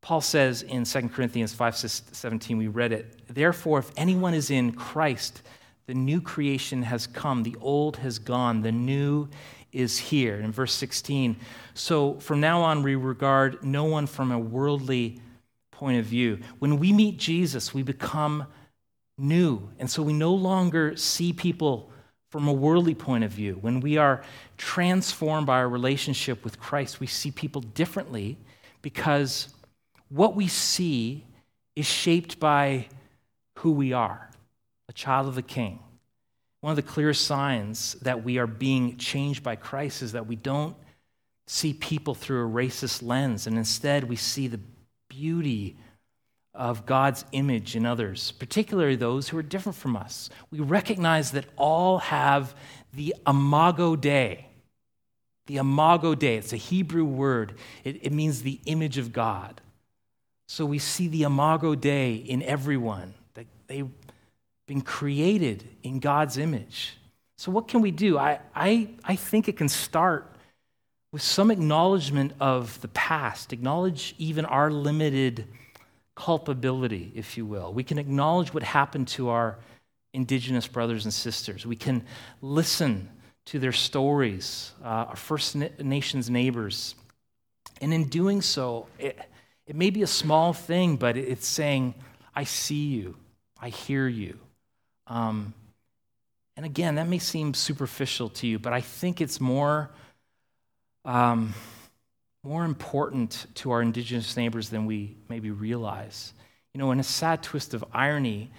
Paul 0.02 0.22
says 0.22 0.62
in 0.62 0.86
2 0.86 1.10
Corinthians 1.10 1.54
5:17 1.54 2.58
we 2.58 2.68
read 2.68 2.94
it, 2.94 3.20
therefore 3.28 3.80
if 3.80 3.92
anyone 3.98 4.34
is 4.34 4.50
in 4.50 4.72
Christ, 4.72 5.42
the 5.86 5.94
new 5.94 6.22
creation 6.22 6.84
has 6.84 7.08
come, 7.08 7.44
the 7.44 7.56
old 7.60 7.98
has 7.98 8.20
gone, 8.20 8.62
the 8.62 8.72
new 8.72 9.28
is 9.74 9.98
here. 9.98 10.36
In 10.36 10.52
verse 10.52 10.74
16, 10.74 11.36
so 11.74 12.14
from 12.20 12.40
now 12.40 12.62
on 12.62 12.84
we 12.84 12.96
regard 12.96 13.64
no 13.64 13.84
one 13.84 14.08
from 14.08 14.32
a 14.32 14.40
worldly 14.40 15.20
point 15.78 16.00
of 16.00 16.06
view. 16.06 16.40
When 16.58 16.80
we 16.80 16.92
meet 16.92 17.18
Jesus, 17.18 17.72
we 17.72 17.84
become 17.84 18.48
new. 19.16 19.70
And 19.78 19.90
so 19.90 20.02
we 20.02 20.12
no 20.12 20.34
longer 20.34 20.96
see 20.96 21.34
people 21.34 21.92
from 22.32 22.48
a 22.48 22.54
worldly 22.54 22.96
point 22.96 23.24
of 23.24 23.32
view. 23.32 23.60
When 23.62 23.80
we 23.80 23.98
are 23.98 24.24
transformed 24.58 25.46
by 25.46 25.58
our 25.58 25.70
relationship 25.70 26.44
with 26.44 26.60
Christ, 26.60 27.00
we 27.00 27.06
see 27.06 27.30
people 27.30 27.62
differently 27.62 28.40
because 28.82 29.50
what 30.10 30.36
we 30.36 30.48
see 30.48 31.26
is 31.76 31.86
shaped 31.86 32.40
by 32.40 32.88
who 33.60 33.72
we 33.72 33.94
are 33.94 34.30
a 34.90 34.94
child 34.94 35.28
of 35.28 35.36
the 35.36 35.44
King. 35.44 35.80
One 36.62 36.72
of 36.72 36.78
the 36.78 36.82
clearest 36.82 37.28
signs 37.28 37.94
that 38.02 38.24
we 38.24 38.40
are 38.40 38.48
being 38.48 38.98
changed 38.98 39.44
by 39.44 39.58
Christ 39.58 40.02
is 40.02 40.14
that 40.14 40.26
we 40.26 40.38
don't 40.38 40.76
see 41.46 41.74
people 41.74 42.16
through 42.16 42.48
a 42.48 42.50
racist 42.50 43.04
lens, 43.04 43.48
and 43.48 43.58
instead 43.58 44.06
we 44.06 44.16
see 44.16 44.48
the 44.48 44.60
beauty 45.18 45.76
of 46.54 46.86
God's 46.86 47.26
image 47.32 47.76
in 47.76 47.86
others, 47.86 48.32
particularly 48.34 48.96
those 48.96 49.30
who 49.30 49.38
are 49.38 49.44
different 49.44 49.76
from 49.76 49.96
us. 49.96 50.30
We 50.52 50.60
recognize 50.60 51.32
that 51.32 51.46
all 51.56 52.00
have 52.00 52.56
the 52.94 53.16
imago 53.26 53.96
Dei. 53.96 54.48
The 55.48 55.58
imago 55.58 56.14
Dei, 56.14 56.38
it's 56.38 56.54
a 56.54 56.58
Hebrew 56.58 57.06
word, 57.06 57.56
it, 57.84 58.06
it 58.06 58.12
means 58.12 58.42
the 58.42 58.60
image 58.66 58.98
of 58.98 59.12
God. 59.12 59.62
So 60.48 60.66
we 60.66 60.80
see 60.80 61.08
the 61.08 61.24
imago 61.24 61.74
Dei 61.74 62.14
in 62.14 62.44
everyone, 62.44 63.14
that 63.34 63.48
they've 63.68 63.90
been 64.68 64.82
created 64.82 65.64
in 65.84 66.00
God's 66.00 66.38
image. 66.38 66.98
So, 67.38 67.52
what 67.52 67.68
can 67.68 67.82
we 67.82 67.92
do? 67.92 68.18
I, 68.18 68.40
I, 68.56 68.90
I 69.04 69.16
think 69.16 69.48
it 69.48 69.58
can 69.58 69.70
start 69.70 70.37
with 71.12 71.22
some 71.22 71.52
acknowledgement 71.52 72.34
of 72.40 72.80
the 72.82 72.88
past, 72.90 73.54
acknowledge 73.54 74.14
even 74.18 74.46
our 74.46 74.70
limited 74.70 75.46
culpability, 76.16 77.12
if 77.16 77.38
you 77.38 77.46
will. 77.46 77.72
We 77.74 77.84
can 77.84 77.98
acknowledge 77.98 78.54
what 78.54 78.64
happened 78.64 79.08
to 79.10 79.30
our 79.30 79.58
indigenous 80.14 80.68
brothers 80.68 81.06
and 81.06 81.14
sisters. 81.14 81.66
We 81.66 81.76
can 81.76 82.04
listen 82.42 83.10
to 83.46 83.60
their 83.60 83.72
stories, 83.72 84.72
uh, 84.84 85.06
our 85.10 85.16
First 85.16 85.56
Nations 85.56 86.30
neighbors. 86.30 86.96
And 87.82 87.94
in 87.94 88.06
doing 88.06 88.42
so, 88.42 88.88
it, 89.00 89.18
it 89.66 89.76
may 89.76 89.90
be 89.90 90.02
a 90.02 90.08
small 90.08 90.54
thing, 90.54 90.98
but 90.98 91.16
it's 91.16 91.48
saying, 91.48 91.94
I 92.36 92.44
see 92.44 92.88
you, 92.88 93.16
I 93.62 93.70
hear 93.70 94.08
you. 94.08 94.38
Um, 95.06 95.54
and 96.58 96.66
again, 96.66 96.96
that 96.96 97.08
may 97.08 97.20
seem 97.20 97.54
superficial 97.54 98.30
to 98.30 98.48
you, 98.48 98.60
but 98.60 98.74
I 98.74 98.82
think 98.82 99.22
it's 99.22 99.40
more. 99.40 99.92
Um, 101.08 101.54
more 102.44 102.66
important 102.66 103.48
to 103.56 103.72
our 103.72 103.82
indigenous 103.82 104.36
neighbors 104.38 104.70
than 104.70 104.86
we 104.86 105.16
maybe 105.30 105.52
realize. 105.52 106.34
You 106.74 106.80
know, 106.80 106.92
in 106.92 107.00
a 107.00 107.04
sad 107.04 107.42
twist 107.42 107.74
of 107.74 107.84
irony, 107.94 108.52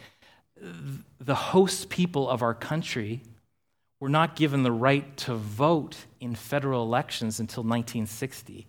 the 1.20 1.34
host 1.34 1.90
people 1.90 2.28
of 2.28 2.42
our 2.42 2.54
country 2.54 3.22
were 4.00 4.08
not 4.08 4.34
given 4.34 4.62
the 4.62 4.72
right 4.72 5.16
to 5.18 5.34
vote 5.34 5.96
in 6.20 6.34
federal 6.34 6.82
elections 6.82 7.38
until 7.38 7.62
1960. 7.62 8.66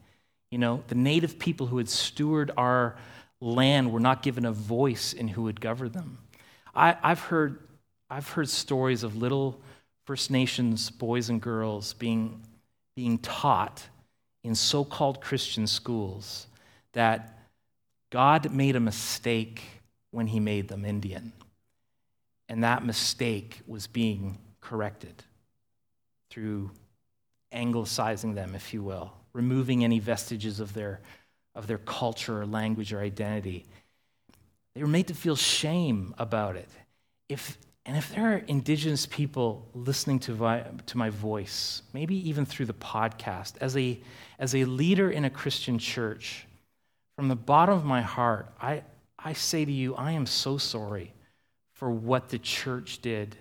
You 0.51 0.57
know, 0.57 0.83
the 0.87 0.95
native 0.95 1.39
people 1.39 1.67
who 1.67 1.77
had 1.77 1.87
stewarded 1.87 2.51
our 2.57 2.97
land 3.39 3.93
were 3.93 3.99
not 4.01 4.23
given 4.23 4.43
a 4.45 4.51
voice 4.51 5.13
in 5.13 5.29
who 5.29 5.43
would 5.43 5.61
govern 5.61 5.93
them. 5.93 6.17
I, 6.75 6.97
have 7.01 7.21
heard, 7.21 7.59
I've 8.09 8.29
heard 8.29 8.49
stories 8.49 9.03
of 9.03 9.15
little 9.15 9.61
First 10.05 10.31
Nations 10.31 10.89
boys 10.89 11.29
and 11.29 11.41
girls 11.41 11.93
being, 11.93 12.41
being 12.99 13.17
taught 13.19 13.81
in 14.43 14.53
so 14.53 14.83
called 14.83 15.21
Christian 15.21 15.65
schools 15.67 16.47
that 16.91 17.39
God 18.09 18.51
made 18.51 18.75
a 18.75 18.81
mistake 18.81 19.63
when 20.11 20.27
he 20.27 20.41
made 20.41 20.67
them 20.67 20.83
Indian. 20.83 21.31
And 22.49 22.61
that 22.65 22.85
mistake 22.85 23.61
was 23.65 23.87
being 23.87 24.37
corrected 24.59 25.23
through 26.29 26.71
anglicizing 27.53 28.35
them, 28.35 28.53
if 28.53 28.73
you 28.73 28.83
will, 28.83 29.13
removing 29.31 29.85
any 29.85 29.99
vestiges 29.99 30.59
of 30.59 30.73
their, 30.73 30.99
of 31.55 31.67
their 31.67 31.77
culture 31.77 32.41
or 32.41 32.45
language 32.45 32.91
or 32.91 32.99
identity. 32.99 33.65
They 34.75 34.81
were 34.81 34.89
made 34.89 35.07
to 35.07 35.13
feel 35.13 35.37
shame 35.37 36.13
about 36.17 36.57
it. 36.57 36.67
If, 37.29 37.57
and 37.89 37.97
if 37.97 38.13
there 38.13 38.33
are 38.33 38.43
indigenous 38.45 39.07
people 39.07 39.67
listening 39.73 40.19
to 40.19 40.33
my, 40.33 40.63
to 40.85 40.95
my 40.95 41.09
voice, 41.09 41.81
maybe 41.91 42.29
even 42.29 42.45
through 42.45 42.67
the 42.67 42.73
podcast, 42.73 43.53
as 43.61 43.75
a, 43.75 43.99
as 44.37 44.53
a 44.53 44.63
leader 44.65 45.09
in 45.09 45.25
a 45.25 45.29
Christian 45.31 45.79
church, 45.79 46.45
from 47.15 47.29
the 47.29 47.35
bottom 47.35 47.73
of 47.73 47.85
my 47.85 48.03
heart, 48.03 48.53
I, 48.61 48.83
I 49.17 49.33
say 49.33 49.65
to 49.65 49.71
you, 49.71 49.95
I 49.95 50.11
am 50.11 50.27
so 50.27 50.59
sorry 50.59 51.15
for 51.73 51.89
what 51.89 52.29
the 52.29 52.37
church 52.37 53.01
did 53.01 53.35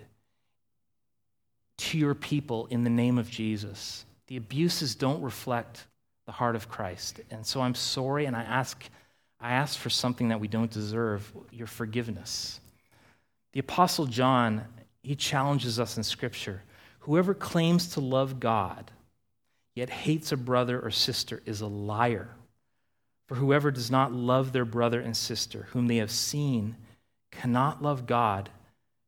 to 1.77 1.99
your 1.99 2.15
people 2.15 2.65
in 2.71 2.83
the 2.83 2.89
name 2.89 3.19
of 3.19 3.29
Jesus. 3.29 4.03
The 4.29 4.37
abuses 4.37 4.95
don't 4.95 5.21
reflect 5.21 5.85
the 6.25 6.31
heart 6.31 6.55
of 6.55 6.67
Christ. 6.67 7.21
And 7.29 7.45
so 7.45 7.61
I'm 7.61 7.75
sorry, 7.75 8.25
and 8.25 8.35
I 8.35 8.41
ask, 8.41 8.83
I 9.39 9.51
ask 9.51 9.77
for 9.77 9.91
something 9.91 10.29
that 10.29 10.39
we 10.39 10.47
don't 10.47 10.71
deserve 10.71 11.31
your 11.51 11.67
forgiveness. 11.67 12.59
The 13.53 13.59
Apostle 13.59 14.05
John, 14.05 14.65
he 15.01 15.15
challenges 15.15 15.79
us 15.79 15.97
in 15.97 16.03
Scripture. 16.03 16.63
Whoever 16.99 17.33
claims 17.33 17.89
to 17.89 17.99
love 17.99 18.39
God, 18.39 18.91
yet 19.75 19.89
hates 19.89 20.31
a 20.31 20.37
brother 20.37 20.79
or 20.79 20.91
sister, 20.91 21.41
is 21.45 21.61
a 21.61 21.67
liar. 21.67 22.29
For 23.27 23.35
whoever 23.35 23.71
does 23.71 23.89
not 23.91 24.11
love 24.11 24.51
their 24.51 24.65
brother 24.65 24.99
and 24.99 25.15
sister, 25.15 25.67
whom 25.71 25.87
they 25.87 25.97
have 25.97 26.11
seen, 26.11 26.75
cannot 27.31 27.81
love 27.81 28.05
God, 28.05 28.49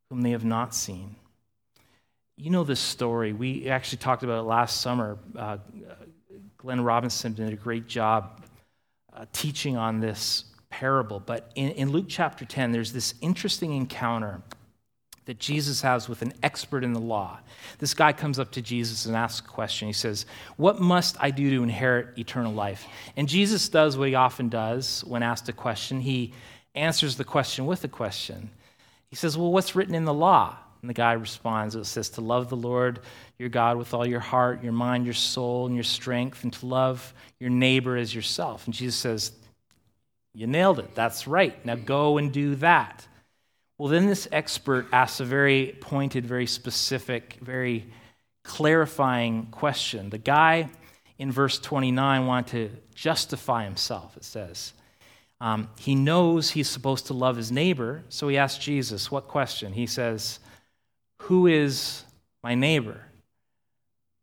whom 0.10 0.22
they 0.22 0.32
have 0.32 0.46
not 0.46 0.74
seen. 0.74 1.16
You 2.38 2.50
know 2.50 2.64
this 2.64 2.80
story. 2.80 3.34
We 3.34 3.70
actually 3.70 4.00
talked 4.00 4.24
about 4.24 4.40
it 4.40 4.44
last 4.44 4.82
summer. 4.82 5.18
Uh, 5.36 5.58
Glenn 6.58 6.82
Robinson 6.82 7.34
did 7.34 7.52
a 7.52 7.56
great 7.56 7.88
job 7.88 8.44
uh, 9.14 9.26
teaching 9.34 9.78
on 9.78 10.00
this 10.00 10.46
parable. 10.82 11.20
But 11.24 11.52
in, 11.54 11.70
in 11.74 11.92
Luke 11.92 12.08
chapter 12.08 12.44
10, 12.44 12.72
there's 12.72 12.92
this 12.92 13.14
interesting 13.22 13.76
encounter 13.76 14.42
that 15.26 15.38
Jesus 15.38 15.84
has 15.84 16.10
with 16.10 16.24
an 16.24 16.34
expert 16.42 16.84
in 16.84 16.94
the 16.94 17.00
law. 17.00 17.38
This 17.78 17.94
guy 17.94 18.14
comes 18.14 18.40
up 18.40 18.52
to 18.54 18.64
Jesus 18.64 19.06
and 19.06 19.16
asks 19.16 19.48
a 19.48 19.50
question. 19.50 19.88
He 19.88 19.94
says, 19.94 20.26
What 20.58 20.82
must 20.82 21.18
I 21.20 21.30
do 21.30 21.52
to 21.52 21.62
inherit 21.62 22.18
eternal 22.18 22.52
life? 22.52 22.88
And 23.16 23.30
Jesus 23.30 23.70
does 23.70 23.96
what 23.96 24.08
he 24.08 24.16
often 24.16 24.50
does 24.50 25.04
when 25.06 25.22
asked 25.22 25.48
a 25.50 25.54
question. 25.54 26.02
He 26.02 26.34
answers 26.74 27.16
the 27.16 27.26
question 27.26 27.68
with 27.68 27.84
a 27.84 27.88
question. 27.88 28.50
He 29.08 29.16
says, 29.16 29.38
Well, 29.38 29.52
what's 29.52 29.76
written 29.76 29.94
in 29.94 30.06
the 30.06 30.14
law? 30.16 30.58
And 30.82 30.90
the 30.90 30.96
guy 30.96 31.14
responds, 31.14 31.76
It 31.76 31.86
says, 31.86 32.10
To 32.10 32.22
love 32.22 32.50
the 32.50 32.58
Lord 32.58 33.02
your 33.38 33.50
God 33.50 33.78
with 33.78 33.94
all 33.94 34.08
your 34.08 34.20
heart, 34.20 34.64
your 34.64 34.74
mind, 34.74 35.06
your 35.06 35.14
soul, 35.14 35.68
and 35.68 35.76
your 35.76 35.84
strength, 35.84 36.44
and 36.44 36.52
to 36.54 36.66
love 36.66 37.14
your 37.40 37.52
neighbor 37.52 37.98
as 37.98 38.16
yourself. 38.16 38.66
And 38.66 38.74
Jesus 38.74 38.96
says, 38.96 39.34
You 40.34 40.48
nailed 40.48 40.80
it. 40.80 40.96
That's 40.96 41.28
right. 41.28 41.64
Now 41.66 41.76
go 41.76 42.18
and 42.18 42.32
do 42.32 42.56
that. 42.56 43.08
Well, 43.78 43.90
then 43.90 44.06
this 44.06 44.28
expert 44.32 44.88
asks 44.92 45.20
a 45.20 45.26
very 45.26 45.76
pointed, 45.82 46.26
very 46.26 46.46
specific, 46.46 47.38
very 47.42 47.88
clarifying 48.44 49.48
question. 49.48 50.10
The 50.10 50.18
guy 50.18 50.70
in 51.18 51.32
verse 51.32 51.60
29 51.60 52.26
wanted 52.26 52.52
to 52.52 52.78
justify 52.96 53.64
himself, 53.64 54.16
it 54.18 54.24
says. 54.24 54.74
Um, 55.40 55.70
he 55.80 55.96
knows 55.96 56.52
he's 56.52 56.70
supposed 56.70 57.08
to 57.08 57.14
love 57.14 57.36
his 57.36 57.52
neighbor, 57.52 58.04
so 58.10 58.28
he 58.28 58.38
asks 58.38 58.64
Jesus, 58.64 59.10
What 59.10 59.28
question? 59.28 59.74
He 59.74 59.88
says, 59.88 60.40
Who 61.24 61.48
is 61.48 62.04
my 62.44 62.54
neighbor? 62.54 63.02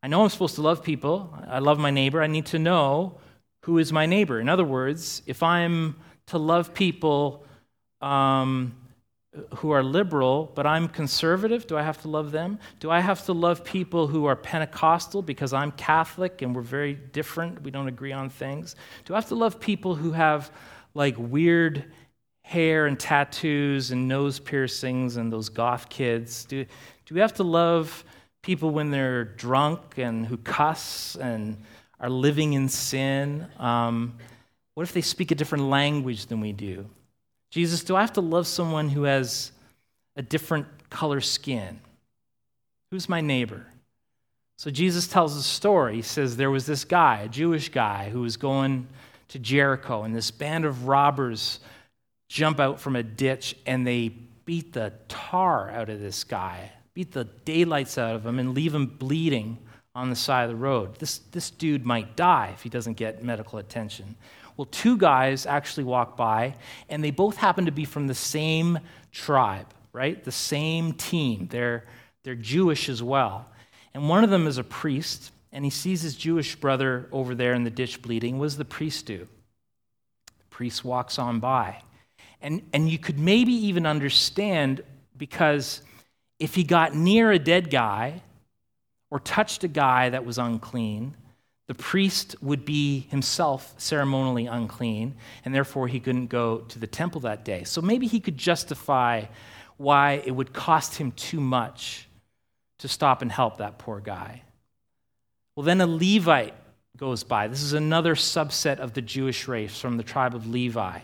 I 0.01 0.07
know 0.07 0.23
I'm 0.23 0.29
supposed 0.29 0.55
to 0.55 0.61
love 0.61 0.81
people. 0.81 1.37
I 1.47 1.59
love 1.59 1.77
my 1.77 1.91
neighbor. 1.91 2.21
I 2.21 2.27
need 2.27 2.45
to 2.47 2.59
know 2.59 3.19
who 3.61 3.77
is 3.77 3.91
my 3.91 4.05
neighbor. 4.05 4.39
In 4.39 4.49
other 4.49 4.65
words, 4.65 5.21
if 5.25 5.43
I'm 5.43 5.95
to 6.27 6.37
love 6.37 6.73
people, 6.73 7.45
um, 8.01 8.75
who 9.57 9.71
are 9.71 9.83
liberal, 9.83 10.51
but 10.55 10.65
I'm 10.65 10.87
conservative. 10.87 11.67
Do 11.67 11.77
I 11.77 11.83
have 11.83 12.01
to 12.01 12.07
love 12.07 12.31
them? 12.31 12.59
Do 12.79 12.89
I 12.89 12.99
have 12.99 13.25
to 13.25 13.33
love 13.33 13.63
people 13.63 14.07
who 14.07 14.25
are 14.25 14.35
Pentecostal 14.35 15.21
because 15.21 15.53
I'm 15.53 15.71
Catholic 15.73 16.41
and 16.41 16.55
we're 16.55 16.61
very 16.61 16.93
different? 16.93 17.61
We 17.61 17.69
don't 17.69 17.87
agree 17.87 18.11
on 18.11 18.29
things. 18.29 18.75
Do 19.05 19.13
I 19.13 19.17
have 19.17 19.27
to 19.27 19.35
love 19.35 19.59
people 19.59 19.95
who 19.95 20.11
have 20.11 20.51
like 20.95 21.15
weird 21.17 21.91
hair 22.41 22.87
and 22.87 22.99
tattoos 22.99 23.91
and 23.91 24.07
nose 24.07 24.39
piercings 24.39 25.17
and 25.17 25.31
those 25.31 25.49
goth 25.49 25.89
kids? 25.89 26.45
Do, 26.45 26.65
do 27.05 27.15
we 27.15 27.21
have 27.21 27.33
to 27.35 27.43
love 27.43 28.03
people 28.41 28.71
when 28.71 28.89
they're 28.89 29.25
drunk 29.25 29.97
and 29.97 30.25
who 30.25 30.37
cuss 30.37 31.15
and 31.17 31.61
are 31.99 32.09
living 32.09 32.53
in 32.53 32.69
sin? 32.69 33.47
Um, 33.57 34.17
what 34.73 34.83
if 34.83 34.93
they 34.93 35.01
speak 35.01 35.31
a 35.31 35.35
different 35.35 35.65
language 35.65 36.27
than 36.27 36.39
we 36.39 36.53
do? 36.53 36.89
Jesus, 37.51 37.83
do 37.83 37.95
I 37.95 38.01
have 38.01 38.13
to 38.13 38.21
love 38.21 38.47
someone 38.47 38.89
who 38.89 39.03
has 39.03 39.51
a 40.15 40.21
different 40.21 40.67
color 40.89 41.21
skin? 41.21 41.79
Who's 42.91 43.09
my 43.09 43.21
neighbor? 43.21 43.65
So 44.57 44.69
Jesus 44.69 45.07
tells 45.07 45.35
a 45.35 45.43
story. 45.43 45.95
He 45.95 46.01
says 46.01 46.35
there 46.35 46.51
was 46.51 46.65
this 46.65 46.83
guy, 46.83 47.21
a 47.21 47.29
Jewish 47.29 47.69
guy, 47.69 48.09
who 48.09 48.21
was 48.21 48.37
going 48.37 48.87
to 49.29 49.39
Jericho, 49.39 50.03
and 50.03 50.15
this 50.15 50.31
band 50.31 50.65
of 50.65 50.87
robbers 50.87 51.59
jump 52.27 52.59
out 52.59 52.79
from 52.79 52.95
a 52.95 53.03
ditch 53.03 53.55
and 53.65 53.85
they 53.85 54.09
beat 54.09 54.73
the 54.73 54.93
tar 55.07 55.69
out 55.69 55.89
of 55.89 55.99
this 55.99 56.23
guy, 56.23 56.71
beat 56.93 57.11
the 57.11 57.25
daylights 57.45 57.97
out 57.97 58.15
of 58.15 58.25
him, 58.25 58.39
and 58.39 58.53
leave 58.53 58.73
him 58.73 58.85
bleeding 58.85 59.57
on 59.99 60.09
the 60.09 60.15
side 60.15 60.43
of 60.43 60.49
the 60.49 60.55
road. 60.55 60.95
This, 60.95 61.19
this 61.31 61.51
dude 61.51 61.85
might 61.85 62.15
die 62.15 62.51
if 62.53 62.63
he 62.63 62.69
doesn't 62.69 62.93
get 62.93 63.21
medical 63.21 63.59
attention. 63.59 64.15
Well, 64.55 64.67
two 64.71 64.97
guys 64.97 65.45
actually 65.45 65.83
walk 65.83 66.15
by, 66.15 66.55
and 66.87 67.03
they 67.03 67.11
both 67.11 67.35
happen 67.35 67.65
to 67.65 67.71
be 67.71 67.83
from 67.83 68.07
the 68.07 68.15
same 68.15 68.79
tribe, 69.11 69.67
right? 69.91 70.23
The 70.23 70.31
same 70.31 70.93
team. 70.93 71.49
They're, 71.51 71.83
they're 72.23 72.35
Jewish 72.35 72.87
as 72.87 73.03
well. 73.03 73.45
And 73.93 74.07
one 74.07 74.23
of 74.23 74.29
them 74.29 74.47
is 74.47 74.57
a 74.57 74.63
priest, 74.63 75.31
and 75.51 75.65
he 75.65 75.71
sees 75.71 76.01
his 76.01 76.15
Jewish 76.15 76.55
brother 76.55 77.09
over 77.11 77.35
there 77.35 77.53
in 77.53 77.65
the 77.65 77.69
ditch 77.69 78.01
bleeding. 78.01 78.39
What 78.39 78.45
does 78.45 78.57
the 78.57 78.65
priest 78.65 79.05
do? 79.05 79.27
The 80.27 80.45
priest 80.49 80.85
walks 80.85 81.19
on 81.19 81.41
by. 81.41 81.81
And, 82.41 82.61
and 82.71 82.89
you 82.89 82.99
could 82.99 83.19
maybe 83.19 83.51
even 83.51 83.85
understand 83.85 84.81
because 85.17 85.81
if 86.39 86.55
he 86.55 86.63
got 86.63 86.95
near 86.95 87.33
a 87.33 87.39
dead 87.39 87.69
guy 87.69 88.21
or 89.11 89.19
touched 89.19 89.63
a 89.63 89.67
guy 89.67 90.09
that 90.09 90.25
was 90.25 90.37
unclean, 90.37 91.15
the 91.67 91.75
priest 91.75 92.35
would 92.41 92.65
be 92.65 93.01
himself 93.11 93.75
ceremonially 93.77 94.47
unclean, 94.47 95.15
and 95.45 95.53
therefore 95.53 95.87
he 95.87 95.99
couldn't 95.99 96.27
go 96.27 96.59
to 96.59 96.79
the 96.79 96.87
temple 96.87 97.21
that 97.21 97.45
day. 97.45 97.63
So 97.63 97.81
maybe 97.81 98.07
he 98.07 98.19
could 98.19 98.37
justify 98.37 99.25
why 99.77 100.21
it 100.25 100.31
would 100.31 100.51
cost 100.51 100.95
him 100.95 101.11
too 101.11 101.39
much 101.39 102.07
to 102.79 102.87
stop 102.87 103.21
and 103.21 103.31
help 103.31 103.57
that 103.57 103.77
poor 103.77 103.99
guy. 103.99 104.41
Well, 105.55 105.63
then 105.63 105.79
a 105.81 105.87
Levite 105.87 106.55
goes 106.97 107.23
by. 107.23 107.47
This 107.47 107.61
is 107.61 107.73
another 107.73 108.15
subset 108.15 108.79
of 108.79 108.93
the 108.93 109.01
Jewish 109.01 109.47
race 109.47 109.79
from 109.79 109.97
the 109.97 110.03
tribe 110.03 110.35
of 110.35 110.47
Levi 110.47 110.99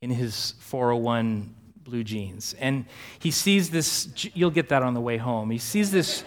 in 0.00 0.10
his 0.10 0.54
401 0.60 1.54
blue 1.82 2.04
jeans. 2.04 2.54
And 2.58 2.86
he 3.18 3.30
sees 3.30 3.70
this, 3.70 4.08
you'll 4.34 4.50
get 4.50 4.70
that 4.70 4.82
on 4.82 4.94
the 4.94 5.00
way 5.00 5.18
home. 5.18 5.50
He 5.50 5.58
sees 5.58 5.90
this 5.90 6.24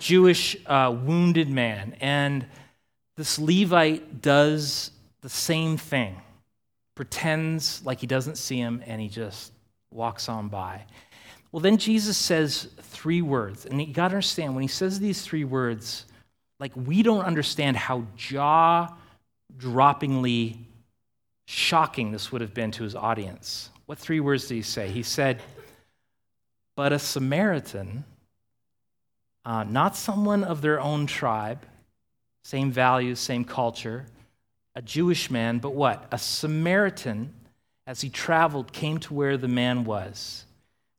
Jewish 0.00 0.56
uh, 0.66 0.96
wounded 1.04 1.48
man, 1.48 1.94
and 2.00 2.46
this 3.16 3.38
Levite 3.38 4.22
does 4.22 4.90
the 5.20 5.28
same 5.28 5.76
thing, 5.76 6.20
pretends 6.94 7.84
like 7.84 8.00
he 8.00 8.06
doesn't 8.06 8.36
see 8.36 8.56
him, 8.56 8.82
and 8.86 9.00
he 9.00 9.08
just 9.08 9.52
walks 9.92 10.28
on 10.28 10.48
by. 10.48 10.84
Well, 11.52 11.60
then 11.60 11.76
Jesus 11.76 12.16
says 12.16 12.68
three 12.80 13.22
words. 13.22 13.66
And 13.66 13.80
you 13.80 13.92
got 13.92 14.08
to 14.08 14.14
understand, 14.14 14.54
when 14.54 14.62
he 14.62 14.68
says 14.68 14.98
these 14.98 15.22
three 15.22 15.44
words, 15.44 16.06
like 16.58 16.72
we 16.74 17.02
don't 17.02 17.24
understand 17.24 17.76
how 17.76 18.04
jaw 18.16 18.94
droppingly 19.56 20.56
shocking 21.46 22.12
this 22.12 22.30
would 22.30 22.40
have 22.40 22.54
been 22.54 22.70
to 22.72 22.84
his 22.84 22.94
audience. 22.94 23.70
What 23.86 23.98
three 23.98 24.20
words 24.20 24.46
did 24.46 24.54
he 24.54 24.62
say? 24.62 24.88
He 24.88 25.02
said, 25.02 25.42
But 26.76 26.92
a 26.92 26.98
Samaritan, 26.98 28.04
uh, 29.44 29.64
not 29.64 29.96
someone 29.96 30.44
of 30.44 30.62
their 30.62 30.80
own 30.80 31.06
tribe, 31.06 31.64
same 32.44 32.70
values, 32.70 33.18
same 33.18 33.44
culture. 33.44 34.06
A 34.74 34.82
Jewish 34.82 35.30
man, 35.30 35.58
but 35.58 35.74
what? 35.74 36.06
A 36.12 36.18
Samaritan, 36.18 37.34
as 37.86 38.00
he 38.00 38.08
traveled, 38.08 38.72
came 38.72 38.98
to 39.00 39.14
where 39.14 39.36
the 39.36 39.48
man 39.48 39.84
was. 39.84 40.44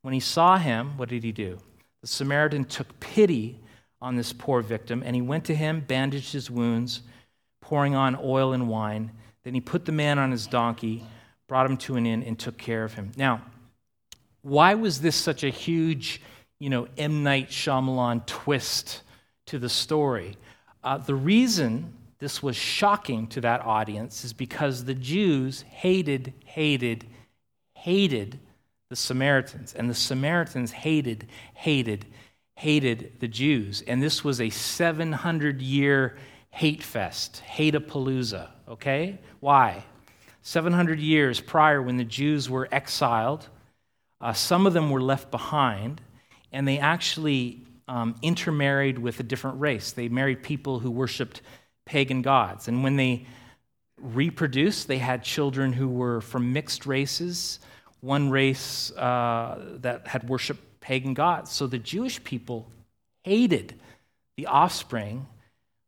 When 0.02 0.14
he 0.14 0.20
saw 0.20 0.58
him, 0.58 0.96
what 0.98 1.08
did 1.08 1.24
he 1.24 1.32
do? 1.32 1.58
The 2.00 2.06
Samaritan 2.06 2.64
took 2.64 3.00
pity 3.00 3.58
on 4.00 4.16
this 4.16 4.32
poor 4.32 4.60
victim, 4.60 5.02
and 5.06 5.14
he 5.14 5.22
went 5.22 5.44
to 5.46 5.54
him, 5.54 5.80
bandaged 5.80 6.32
his 6.32 6.50
wounds, 6.50 7.02
pouring 7.60 7.94
on 7.94 8.18
oil 8.20 8.52
and 8.52 8.68
wine. 8.68 9.12
Then 9.44 9.54
he 9.54 9.60
put 9.60 9.84
the 9.84 9.92
man 9.92 10.18
on 10.18 10.32
his 10.32 10.46
donkey, 10.46 11.04
brought 11.48 11.66
him 11.66 11.76
to 11.78 11.96
an 11.96 12.04
inn, 12.04 12.22
and 12.24 12.38
took 12.38 12.58
care 12.58 12.84
of 12.84 12.94
him. 12.94 13.12
Now, 13.16 13.42
why 14.42 14.74
was 14.74 15.00
this 15.00 15.16
such 15.16 15.44
a 15.44 15.50
huge, 15.50 16.20
you 16.62 16.70
know, 16.70 16.86
M. 16.96 17.24
Night 17.24 17.48
Shyamalan 17.48 18.24
twist 18.24 19.02
to 19.46 19.58
the 19.58 19.68
story? 19.68 20.36
Uh, 20.84 20.96
the 20.96 21.14
reason 21.14 21.92
this 22.20 22.40
was 22.40 22.54
shocking 22.54 23.26
to 23.26 23.40
that 23.40 23.62
audience 23.62 24.24
is 24.24 24.32
because 24.32 24.84
the 24.84 24.94
Jews 24.94 25.62
hated, 25.62 26.32
hated, 26.44 27.04
hated 27.74 28.38
the 28.90 28.94
Samaritans, 28.94 29.74
and 29.74 29.90
the 29.90 29.94
Samaritans 29.94 30.70
hated, 30.70 31.26
hated, 31.54 32.06
hated 32.54 33.14
the 33.18 33.26
Jews. 33.26 33.82
And 33.88 34.00
this 34.00 34.22
was 34.22 34.40
a 34.40 34.48
700 34.48 35.60
year 35.60 36.16
hate 36.50 36.84
fest, 36.84 37.38
hate 37.40 37.74
palooza, 37.74 38.50
okay? 38.68 39.18
Why? 39.40 39.82
700 40.42 41.00
years 41.00 41.40
prior, 41.40 41.82
when 41.82 41.96
the 41.96 42.04
Jews 42.04 42.48
were 42.48 42.68
exiled, 42.70 43.48
uh, 44.20 44.32
some 44.32 44.64
of 44.64 44.74
them 44.74 44.90
were 44.90 45.02
left 45.02 45.32
behind, 45.32 46.00
and 46.52 46.66
they 46.66 46.78
actually 46.78 47.62
um, 47.88 48.14
intermarried 48.22 48.98
with 48.98 49.20
a 49.20 49.22
different 49.22 49.60
race. 49.60 49.92
They 49.92 50.08
married 50.08 50.42
people 50.42 50.78
who 50.78 50.90
worshiped 50.90 51.42
pagan 51.84 52.22
gods. 52.22 52.68
And 52.68 52.84
when 52.84 52.96
they 52.96 53.26
reproduced, 54.00 54.88
they 54.88 54.98
had 54.98 55.24
children 55.24 55.72
who 55.72 55.88
were 55.88 56.20
from 56.20 56.52
mixed 56.52 56.86
races, 56.86 57.58
one 58.00 58.30
race 58.30 58.92
uh, 58.92 59.76
that 59.80 60.06
had 60.06 60.28
worshiped 60.28 60.80
pagan 60.80 61.14
gods. 61.14 61.50
So 61.50 61.66
the 61.66 61.78
Jewish 61.78 62.22
people 62.22 62.68
hated 63.24 63.74
the 64.36 64.46
offspring 64.46 65.26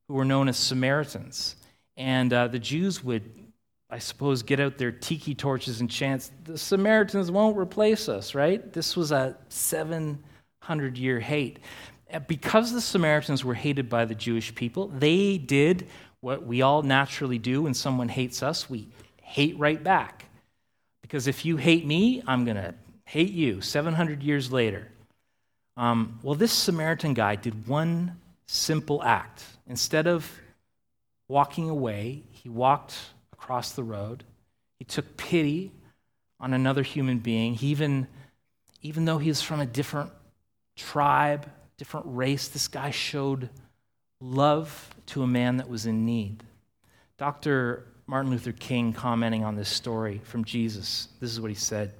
who 0.08 0.14
were 0.14 0.24
known 0.24 0.48
as 0.48 0.56
Samaritans. 0.56 1.56
And 1.96 2.32
uh, 2.32 2.48
the 2.48 2.58
Jews 2.58 3.02
would 3.02 3.22
I 3.90 3.98
suppose, 3.98 4.42
get 4.42 4.58
out 4.58 4.76
their 4.76 4.90
tiki 4.90 5.36
torches 5.36 5.80
and 5.80 5.88
chant, 5.88 6.28
the 6.42 6.58
Samaritans 6.58 7.30
won't 7.30 7.56
replace 7.56 8.08
us, 8.08 8.34
right? 8.34 8.72
This 8.72 8.96
was 8.96 9.12
a 9.12 9.36
700 10.64 10.96
year 10.96 11.20
hate. 11.20 11.58
Because 12.26 12.72
the 12.72 12.80
Samaritans 12.80 13.44
were 13.44 13.54
hated 13.54 13.90
by 13.90 14.06
the 14.06 14.14
Jewish 14.14 14.54
people, 14.54 14.88
they 14.88 15.36
did 15.36 15.86
what 16.20 16.46
we 16.46 16.62
all 16.62 16.82
naturally 16.82 17.38
do 17.38 17.62
when 17.62 17.74
someone 17.74 18.08
hates 18.08 18.42
us 18.42 18.70
we 18.70 18.88
hate 19.22 19.58
right 19.58 19.82
back. 19.82 20.24
Because 21.02 21.26
if 21.26 21.44
you 21.44 21.58
hate 21.58 21.84
me, 21.84 22.22
I'm 22.26 22.46
going 22.46 22.56
to 22.56 22.74
hate 23.04 23.32
you 23.32 23.60
700 23.60 24.22
years 24.22 24.50
later. 24.50 24.88
Um, 25.76 26.18
well, 26.22 26.34
this 26.34 26.52
Samaritan 26.52 27.12
guy 27.12 27.36
did 27.36 27.68
one 27.68 28.16
simple 28.46 29.02
act. 29.02 29.44
Instead 29.66 30.06
of 30.06 30.30
walking 31.28 31.68
away, 31.68 32.22
he 32.30 32.48
walked 32.48 32.94
across 33.32 33.72
the 33.72 33.84
road. 33.84 34.24
He 34.78 34.84
took 34.86 35.16
pity 35.18 35.72
on 36.40 36.54
another 36.54 36.82
human 36.82 37.18
being. 37.18 37.54
He 37.54 37.66
even, 37.68 38.06
even 38.80 39.04
though 39.04 39.18
he 39.18 39.28
was 39.28 39.42
from 39.42 39.60
a 39.60 39.66
different 39.66 40.10
tribe, 40.76 41.50
different 41.76 42.06
race, 42.08 42.48
this 42.48 42.68
guy 42.68 42.90
showed 42.90 43.48
love 44.20 44.94
to 45.06 45.22
a 45.22 45.26
man 45.26 45.58
that 45.58 45.68
was 45.68 45.86
in 45.86 46.06
need. 46.06 46.42
Dr. 47.18 47.86
Martin 48.06 48.30
Luther 48.30 48.52
King, 48.52 48.92
commenting 48.92 49.44
on 49.44 49.56
this 49.56 49.68
story 49.68 50.20
from 50.24 50.44
Jesus, 50.44 51.08
this 51.20 51.30
is 51.30 51.40
what 51.40 51.50
he 51.50 51.56
said. 51.56 51.92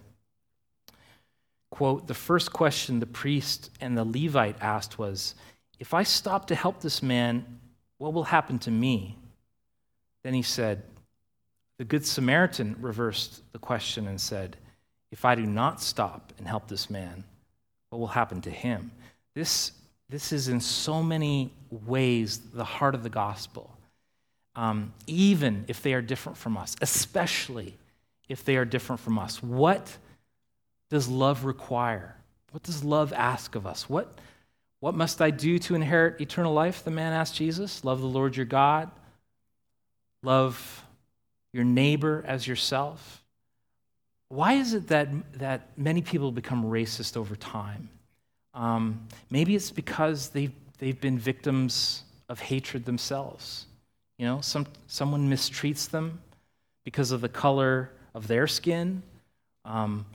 Quote, 1.71 2.07
the 2.07 2.15
first 2.15 2.53
question 2.53 3.01
the 3.01 3.07
priest 3.07 3.71
and 3.81 3.97
the 3.97 4.05
Levite 4.05 4.57
asked 4.61 4.99
was, 4.99 5.35
If 5.79 5.93
I 5.93 6.03
stop 6.03 6.47
to 6.49 6.55
help 6.55 6.81
this 6.81 7.03
man, 7.03 7.61
what 7.99 8.13
will 8.13 8.25
happen 8.25 8.59
to 8.61 8.71
me? 8.71 9.19
Then 10.23 10.35
he 10.35 10.43
said, 10.43 10.83
The 11.79 11.85
Good 11.85 12.07
Samaritan 12.07 12.77
reversed 12.81 13.43
the 13.53 13.59
question 13.59 14.07
and 14.07 14.21
said, 14.21 14.57
If 15.11 15.25
I 15.25 15.35
do 15.35 15.47
not 15.47 15.81
stop 15.81 16.33
and 16.39 16.47
help 16.47 16.69
this 16.69 16.91
man, 16.91 17.25
what 17.95 18.01
will 18.01 18.07
happen 18.09 18.41
to 18.41 18.51
him? 18.51 18.91
This, 19.37 19.71
this 20.09 20.33
is 20.33 20.49
in 20.49 20.59
so 20.59 21.01
many 21.01 21.53
ways 21.71 22.39
the 22.53 22.65
heart 22.65 22.97
of 22.97 23.05
the 23.05 23.09
gospel, 23.09 23.71
um, 24.57 24.93
even 25.07 25.65
if 25.69 25.81
they 25.81 25.95
are 25.95 26.03
different 26.03 26.37
from 26.37 26.57
us, 26.57 26.75
especially 26.81 27.77
if 28.29 28.45
they 28.45 28.57
are 28.57 28.65
different 28.65 28.99
from 28.99 29.17
us. 29.17 29.41
What 29.41 29.97
does 30.91 31.07
love 31.09 31.45
require? 31.45 32.17
What 32.51 32.65
does 32.65 32.83
love 32.83 33.13
ask 33.13 33.55
of 33.55 33.65
us? 33.65 33.89
What, 33.89 34.19
what 34.81 34.97
must 34.97 35.23
I 35.23 35.31
do 35.31 35.61
to 35.61 35.77
inherit 35.77 36.21
eternal 36.21 36.53
life? 36.53 36.83
The 36.83 36.91
man 36.91 37.13
asked 37.13 37.37
Jesus. 37.37 37.85
Love 37.85 38.01
the 38.01 38.09
Lord 38.09 38.37
your 38.37 38.45
God. 38.45 38.91
Love 40.25 40.85
your 41.53 41.65
neighbor 41.65 42.25
as 42.27 42.45
yourself. 42.49 43.24
Why 44.29 44.55
is 44.55 44.75
it 44.75 44.89
that, 44.89 45.09
that 45.39 45.69
many 45.77 46.03
people 46.03 46.33
become 46.33 46.65
racist 46.65 47.17
over 47.17 47.37
time? 47.37 47.89
Um, 48.55 49.07
maybe 49.31 49.55
it's 49.55 49.71
because 49.71 50.29
they've, 50.31 50.53
they've 50.79 51.01
been 51.01 51.19
victims 51.19 52.05
of 52.29 52.41
hatred 52.41 52.85
themselves. 52.85 53.67
You 54.19 54.27
know, 54.27 54.41
some, 54.41 54.67
someone 54.87 55.29
mistreats 55.29 55.91
them 55.91 56.21
because 56.85 57.11
of 57.11 57.21
the 57.21 57.29
color 57.29 57.91
of 58.15 58.29
their 58.29 58.47
skin. 58.47 59.03
Um, 59.65 60.07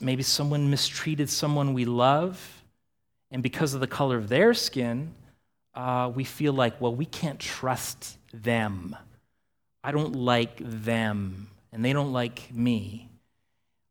maybe 0.00 0.22
someone 0.22 0.70
mistreated 0.70 1.30
someone 1.30 1.74
we 1.74 1.84
love, 1.84 2.62
and 3.30 3.42
because 3.42 3.74
of 3.74 3.80
the 3.80 3.86
color 3.86 4.16
of 4.16 4.28
their 4.28 4.54
skin, 4.54 5.14
uh, 5.74 6.10
we 6.14 6.24
feel 6.24 6.52
like, 6.52 6.80
well, 6.80 6.94
we 6.94 7.06
can't 7.06 7.38
trust 7.38 8.18
them. 8.32 8.96
I 9.82 9.92
don't 9.92 10.14
like 10.14 10.58
them, 10.60 11.48
and 11.72 11.84
they 11.84 11.92
don't 11.92 12.12
like 12.12 12.52
me. 12.52 13.08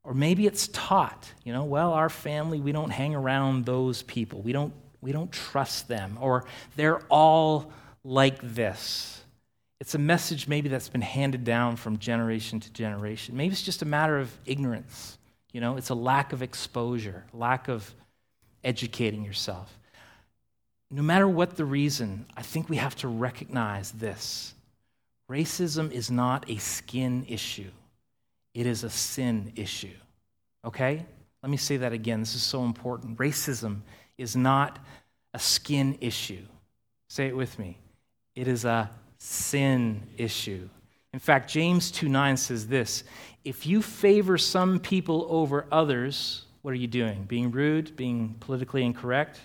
Or 0.04 0.14
maybe 0.14 0.46
it's 0.46 0.68
taught, 0.70 1.32
you 1.44 1.54
know, 1.54 1.64
well, 1.64 1.94
our 1.94 2.10
family, 2.10 2.60
we 2.60 2.74
don't 2.74 2.90
hang 2.90 3.16
around 3.16 3.66
those 3.66 4.04
people. 4.04 4.42
We 4.42 4.52
don't, 4.52 4.74
we 5.02 5.14
don't 5.14 5.32
trust 5.32 5.88
them. 5.88 6.18
Or 6.20 6.46
they're 6.76 7.00
all 7.10 7.72
like 8.04 8.40
this. 8.42 9.22
It's 9.80 9.96
a 9.96 10.00
message 10.00 10.48
maybe 10.48 10.70
that's 10.70 10.90
been 10.90 11.02
handed 11.02 11.44
down 11.44 11.78
from 11.78 11.98
generation 12.00 12.60
to 12.62 12.72
generation. 12.74 13.36
Maybe 13.38 13.54
it's 13.54 13.62
just 13.62 13.82
a 13.82 13.86
matter 13.86 14.18
of 14.18 14.32
ignorance. 14.46 15.18
You 15.54 15.62
know, 15.62 15.78
it's 15.78 15.90
a 15.90 15.96
lack 15.96 16.34
of 16.34 16.42
exposure, 16.42 17.24
lack 17.34 17.68
of 17.68 17.94
educating 18.64 19.24
yourself. 19.24 19.78
No 20.90 21.02
matter 21.02 21.28
what 21.28 21.58
the 21.58 21.66
reason, 21.66 22.26
I 22.36 22.42
think 22.42 22.70
we 22.70 22.78
have 22.78 22.96
to 22.98 23.08
recognize 23.08 23.92
this 23.92 24.54
racism 25.30 25.92
is 25.92 26.12
not 26.12 26.50
a 26.50 26.58
skin 26.58 27.26
issue, 27.28 27.72
it 28.54 28.66
is 28.66 28.84
a 28.84 28.90
sin 28.90 29.52
issue. 29.56 29.96
Okay? 30.66 31.06
Let 31.42 31.50
me 31.50 31.58
say 31.58 31.78
that 31.78 31.94
again. 31.94 32.20
This 32.20 32.36
is 32.36 32.44
so 32.44 32.64
important. 32.64 33.18
Racism 33.18 33.82
is 34.18 34.36
not 34.36 34.80
a 35.34 35.40
skin 35.40 35.98
issue. 36.00 36.46
Say 37.10 37.28
it 37.28 37.36
with 37.36 37.60
me. 37.60 37.78
It 38.36 38.48
is 38.48 38.66
a 38.66 38.90
sin 39.18 40.04
issue. 40.18 40.70
In 41.14 41.20
fact, 41.20 41.50
James 41.50 41.92
2 41.92 42.10
9 42.10 42.38
says 42.38 42.68
this 42.68 43.04
if 43.44 43.68
you 43.68 43.82
favor 43.82 44.38
some 44.38 44.80
people 44.80 45.28
over 45.30 45.68
others, 45.72 46.46
what 46.62 46.72
are 46.72 46.78
you 46.78 46.88
doing? 46.88 47.26
Being 47.26 47.52
rude? 47.52 47.96
Being 47.96 48.36
politically 48.40 48.84
incorrect? 48.84 49.40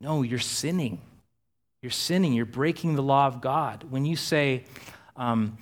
No, 0.00 0.22
you're 0.22 0.38
sinning. 0.38 1.00
You're 1.82 1.90
sinning. 1.90 2.34
You're 2.34 2.44
breaking 2.44 2.94
the 2.94 3.02
law 3.02 3.26
of 3.26 3.40
God. 3.40 3.84
When 3.88 4.04
you 4.04 4.16
say, 4.16 4.64
um, 5.16 5.56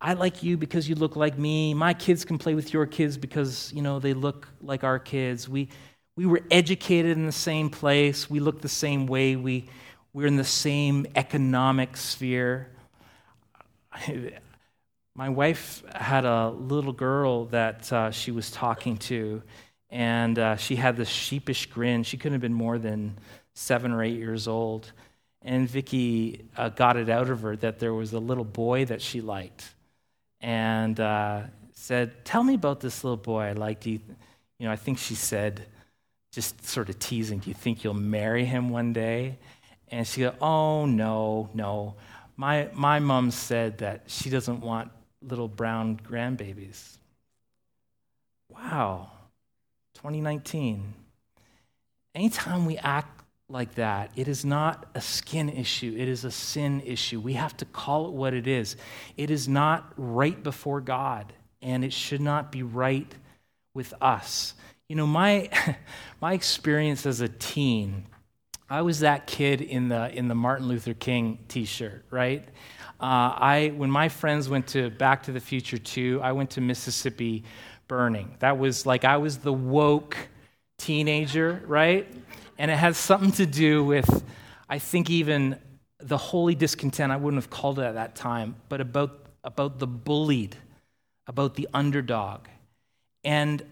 I 0.00 0.14
like 0.14 0.42
you 0.42 0.56
because 0.56 0.88
you 0.88 0.94
look 0.94 1.14
like 1.14 1.38
me. 1.38 1.74
My 1.74 1.92
kids 1.92 2.24
can 2.24 2.38
play 2.38 2.54
with 2.54 2.72
your 2.72 2.86
kids 2.86 3.16
because, 3.16 3.72
you 3.74 3.82
know, 3.82 3.98
they 3.98 4.14
look 4.14 4.48
like 4.62 4.82
our 4.82 4.98
kids. 4.98 5.48
We, 5.48 5.68
we 6.16 6.26
were 6.26 6.42
educated 6.50 7.16
in 7.16 7.26
the 7.26 7.32
same 7.32 7.68
place. 7.68 8.30
We 8.30 8.40
look 8.40 8.62
the 8.62 8.68
same 8.68 9.06
way. 9.06 9.36
We, 9.36 9.68
we're 10.12 10.26
in 10.26 10.36
the 10.36 10.44
same 10.44 11.06
economic 11.16 11.96
sphere. 11.96 12.70
My 15.14 15.28
wife 15.28 15.82
had 15.94 16.24
a 16.24 16.48
little 16.48 16.92
girl 16.92 17.46
that 17.46 17.92
uh, 17.92 18.10
she 18.10 18.30
was 18.30 18.50
talking 18.50 18.96
to, 18.98 19.42
and 19.90 20.38
uh, 20.38 20.56
she 20.56 20.76
had 20.76 20.96
this 20.96 21.08
sheepish 21.08 21.66
grin. 21.66 22.04
She 22.04 22.16
couldn't 22.16 22.34
have 22.34 22.40
been 22.40 22.54
more 22.54 22.78
than 22.78 23.18
seven 23.54 23.92
or 23.92 24.02
eight 24.02 24.16
years 24.16 24.48
old. 24.48 24.92
And 25.42 25.68
Vicky 25.68 26.48
uh, 26.56 26.70
got 26.70 26.96
it 26.96 27.08
out 27.08 27.28
of 27.28 27.42
her 27.42 27.56
that 27.56 27.78
there 27.78 27.94
was 27.94 28.12
a 28.12 28.18
little 28.18 28.44
boy 28.44 28.84
that 28.86 29.02
she 29.02 29.20
liked, 29.20 29.74
and 30.40 30.98
uh, 30.98 31.42
said, 31.72 32.24
"Tell 32.24 32.42
me 32.42 32.54
about 32.54 32.80
this 32.80 33.04
little 33.04 33.16
boy 33.16 33.42
I 33.42 33.52
liked." 33.52 33.86
You, 33.86 34.00
you 34.58 34.66
know, 34.66 34.72
I 34.72 34.76
think 34.76 34.98
she 34.98 35.14
said, 35.14 35.66
just 36.32 36.66
sort 36.66 36.88
of 36.88 36.98
teasing, 36.98 37.38
"Do 37.38 37.50
you 37.50 37.54
think 37.54 37.84
you'll 37.84 37.94
marry 37.94 38.44
him 38.44 38.70
one 38.70 38.92
day?" 38.92 39.38
And 39.88 40.06
she 40.06 40.22
go, 40.22 40.34
"Oh 40.40 40.86
no, 40.86 41.48
no." 41.54 41.94
My 42.36 42.68
my 42.72 43.00
mom 43.00 43.30
said 43.30 43.78
that 43.78 44.04
she 44.06 44.30
doesn't 44.30 44.60
want 44.60 44.90
little 45.22 45.48
brown 45.48 45.98
grandbabies. 45.98 46.96
Wow, 48.48 49.10
2019. 49.94 50.94
Anytime 52.14 52.66
we 52.66 52.76
act 52.78 53.19
like 53.50 53.74
that, 53.74 54.10
it 54.16 54.28
is 54.28 54.44
not 54.44 54.86
a 54.94 55.00
skin 55.00 55.48
issue, 55.48 55.94
it 55.96 56.08
is 56.08 56.24
a 56.24 56.30
sin 56.30 56.80
issue. 56.84 57.20
We 57.20 57.34
have 57.34 57.56
to 57.58 57.64
call 57.64 58.06
it 58.06 58.12
what 58.12 58.34
it 58.34 58.46
is. 58.46 58.76
It 59.16 59.30
is 59.30 59.48
not 59.48 59.92
right 59.96 60.40
before 60.42 60.80
God, 60.80 61.32
and 61.62 61.84
it 61.84 61.92
should 61.92 62.20
not 62.20 62.52
be 62.52 62.62
right 62.62 63.12
with 63.74 63.92
us. 64.00 64.54
You 64.88 64.96
know, 64.96 65.06
my, 65.06 65.50
my 66.20 66.32
experience 66.32 67.06
as 67.06 67.20
a 67.20 67.28
teen, 67.28 68.06
I 68.68 68.82
was 68.82 69.00
that 69.00 69.26
kid 69.26 69.60
in 69.60 69.88
the, 69.88 70.12
in 70.14 70.28
the 70.28 70.34
Martin 70.34 70.68
Luther 70.68 70.94
King 70.94 71.38
t 71.48 71.64
shirt, 71.64 72.04
right? 72.10 72.44
Uh, 73.00 73.32
I, 73.34 73.72
when 73.76 73.90
my 73.90 74.08
friends 74.08 74.48
went 74.48 74.66
to 74.68 74.90
Back 74.90 75.22
to 75.24 75.32
the 75.32 75.40
Future 75.40 75.78
2, 75.78 76.20
I 76.22 76.32
went 76.32 76.50
to 76.50 76.60
Mississippi 76.60 77.44
Burning. 77.88 78.36
That 78.38 78.58
was 78.58 78.86
like 78.86 79.04
I 79.04 79.16
was 79.16 79.38
the 79.38 79.52
woke 79.52 80.16
teenager, 80.78 81.62
right? 81.66 82.06
And 82.60 82.70
it 82.70 82.76
has 82.76 82.98
something 82.98 83.32
to 83.32 83.46
do 83.46 83.82
with, 83.82 84.22
I 84.68 84.78
think, 84.78 85.08
even 85.08 85.58
the 85.98 86.18
holy 86.18 86.54
discontent. 86.54 87.10
I 87.10 87.16
wouldn't 87.16 87.42
have 87.42 87.50
called 87.50 87.78
it 87.78 87.84
at 87.84 87.94
that 87.94 88.14
time, 88.14 88.54
but 88.68 88.80
about, 88.80 89.26
about 89.42 89.78
the 89.78 89.86
bullied, 89.86 90.56
about 91.26 91.54
the 91.54 91.68
underdog. 91.74 92.46
And, 93.24 93.62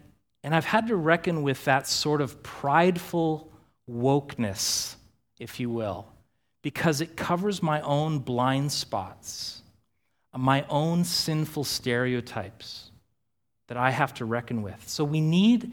and 0.42 0.54
I've 0.54 0.64
had 0.64 0.88
to 0.88 0.96
reckon 0.96 1.42
with 1.42 1.64
that 1.66 1.86
sort 1.86 2.20
of 2.20 2.42
prideful 2.42 3.52
wokeness, 3.88 4.96
if 5.38 5.60
you 5.60 5.70
will 5.70 6.06
because 6.62 7.00
it 7.00 7.16
covers 7.16 7.62
my 7.62 7.80
own 7.82 8.18
blind 8.18 8.72
spots, 8.72 9.62
my 10.36 10.64
own 10.68 11.04
sinful 11.04 11.64
stereotypes 11.64 12.90
that 13.68 13.76
I 13.76 13.90
have 13.90 14.14
to 14.14 14.24
reckon 14.24 14.62
with. 14.62 14.88
So 14.88 15.04
we 15.04 15.20
need, 15.20 15.72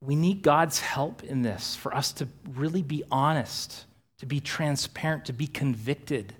we 0.00 0.14
need 0.14 0.42
God's 0.42 0.80
help 0.80 1.24
in 1.24 1.42
this 1.42 1.76
for 1.76 1.94
us 1.94 2.12
to 2.12 2.28
really 2.48 2.82
be 2.82 3.02
honest, 3.10 3.86
to 4.18 4.26
be 4.26 4.40
transparent, 4.40 5.24
to 5.26 5.32
be 5.32 5.46
convicted, 5.46 6.34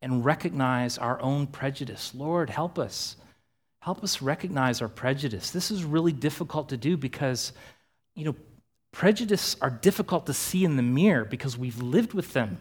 and 0.00 0.24
recognize 0.24 0.98
our 0.98 1.20
own 1.20 1.46
prejudice. 1.46 2.12
Lord, 2.14 2.50
help 2.50 2.78
us. 2.78 3.16
help 3.80 4.04
us 4.04 4.22
recognize 4.22 4.80
our 4.80 4.88
prejudice. 4.88 5.50
This 5.50 5.70
is 5.72 5.82
really 5.84 6.12
difficult 6.12 6.68
to 6.68 6.76
do 6.76 6.96
because, 6.96 7.52
you 8.14 8.24
know, 8.24 8.36
prejudice 8.92 9.56
are 9.60 9.70
difficult 9.70 10.26
to 10.26 10.32
see 10.32 10.64
in 10.64 10.76
the 10.76 10.82
mirror 10.82 11.24
because 11.24 11.58
we've 11.58 11.82
lived 11.82 12.14
with 12.14 12.32
them 12.32 12.60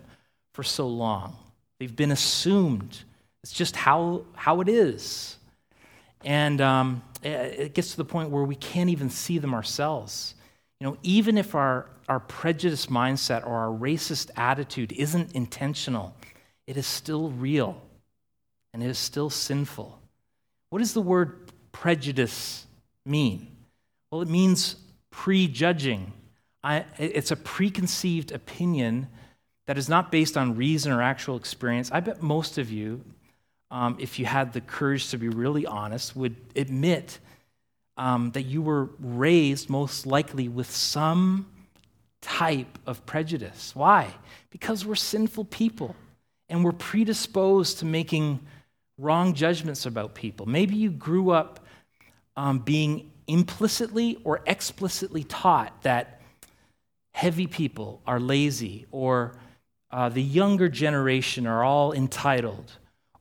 for 0.53 0.63
so 0.63 0.87
long. 0.87 1.35
They've 1.79 1.95
been 1.95 2.11
assumed. 2.11 2.97
It's 3.43 3.53
just 3.53 3.75
how, 3.75 4.25
how 4.33 4.61
it 4.61 4.69
is. 4.69 5.37
And 6.23 6.61
um, 6.61 7.03
it 7.23 7.73
gets 7.73 7.91
to 7.91 7.97
the 7.97 8.05
point 8.05 8.29
where 8.29 8.43
we 8.43 8.55
can't 8.55 8.89
even 8.89 9.09
see 9.09 9.37
them 9.37 9.53
ourselves. 9.53 10.35
You 10.79 10.87
know, 10.87 10.97
even 11.03 11.37
if 11.37 11.55
our, 11.55 11.89
our 12.09 12.19
prejudice 12.19 12.87
mindset 12.87 13.45
or 13.45 13.55
our 13.55 13.77
racist 13.77 14.31
attitude 14.35 14.91
isn't 14.93 15.33
intentional, 15.33 16.15
it 16.67 16.77
is 16.77 16.87
still 16.87 17.29
real 17.29 17.81
and 18.73 18.81
it 18.81 18.87
is 18.87 18.97
still 18.97 19.29
sinful. 19.29 19.99
What 20.69 20.79
does 20.79 20.93
the 20.93 21.01
word 21.01 21.51
prejudice 21.71 22.65
mean? 23.05 23.55
Well, 24.09 24.21
it 24.21 24.29
means 24.29 24.75
prejudging. 25.09 26.13
I, 26.63 26.85
it's 26.97 27.31
a 27.31 27.35
preconceived 27.35 28.31
opinion 28.31 29.07
that 29.67 29.77
is 29.77 29.89
not 29.89 30.11
based 30.11 30.37
on 30.37 30.55
reason 30.55 30.91
or 30.91 31.01
actual 31.01 31.35
experience. 31.35 31.91
I 31.91 31.99
bet 31.99 32.21
most 32.21 32.57
of 32.57 32.71
you, 32.71 33.03
um, 33.71 33.95
if 33.99 34.19
you 34.19 34.25
had 34.25 34.53
the 34.53 34.61
courage 34.61 35.09
to 35.09 35.17
be 35.17 35.29
really 35.29 35.65
honest, 35.65 36.15
would 36.15 36.35
admit 36.55 37.19
um, 37.97 38.31
that 38.31 38.43
you 38.43 38.61
were 38.61 38.89
raised 38.99 39.69
most 39.69 40.05
likely 40.05 40.47
with 40.47 40.69
some 40.69 41.47
type 42.21 42.77
of 42.85 43.05
prejudice. 43.05 43.75
Why? 43.75 44.13
Because 44.51 44.85
we're 44.85 44.95
sinful 44.95 45.45
people 45.45 45.95
and 46.49 46.63
we're 46.63 46.71
predisposed 46.73 47.79
to 47.79 47.85
making 47.85 48.39
wrong 48.97 49.33
judgments 49.33 49.85
about 49.85 50.13
people. 50.13 50.45
Maybe 50.45 50.75
you 50.75 50.91
grew 50.91 51.31
up 51.31 51.65
um, 52.35 52.59
being 52.59 53.11
implicitly 53.27 54.17
or 54.23 54.41
explicitly 54.45 55.23
taught 55.23 55.81
that 55.83 56.21
heavy 57.13 57.47
people 57.47 58.01
are 58.05 58.19
lazy, 58.19 58.85
or 58.91 59.35
uh, 59.91 60.09
the 60.09 60.21
younger 60.21 60.69
generation 60.69 61.45
are 61.45 61.63
all 61.63 61.93
entitled, 61.93 62.71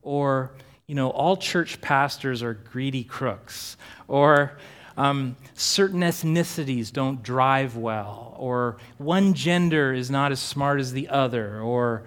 or 0.03 0.53
you 0.91 0.97
know, 0.97 1.11
all 1.11 1.37
church 1.37 1.81
pastors 1.81 2.43
are 2.43 2.53
greedy 2.53 3.05
crooks, 3.05 3.77
or 4.09 4.59
um, 4.97 5.37
certain 5.55 6.01
ethnicities 6.01 6.93
don't 6.93 7.23
drive 7.23 7.77
well, 7.77 8.35
or 8.39 8.77
one 8.99 9.35
gender 9.35 9.95
is 9.95 10.11
not 10.11 10.33
as 10.33 10.41
smart 10.41 10.81
as 10.81 10.93
the 10.93 11.09
other, 11.09 11.61
or 11.61 12.03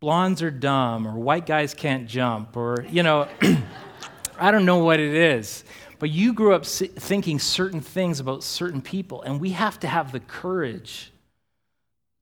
blondes 0.00 0.42
are 0.42 0.50
dumb, 0.50 1.08
or 1.08 1.14
white 1.14 1.46
guys 1.46 1.72
can't 1.72 2.06
jump, 2.06 2.58
or, 2.58 2.84
you 2.90 3.02
know, 3.02 3.26
I 4.38 4.50
don't 4.50 4.66
know 4.66 4.84
what 4.84 5.00
it 5.00 5.14
is. 5.14 5.64
But 5.98 6.10
you 6.10 6.34
grew 6.34 6.54
up 6.54 6.66
thinking 6.66 7.38
certain 7.38 7.80
things 7.80 8.20
about 8.20 8.44
certain 8.44 8.82
people, 8.82 9.22
and 9.22 9.40
we 9.40 9.52
have 9.52 9.80
to 9.80 9.88
have 9.88 10.12
the 10.12 10.20
courage 10.20 11.10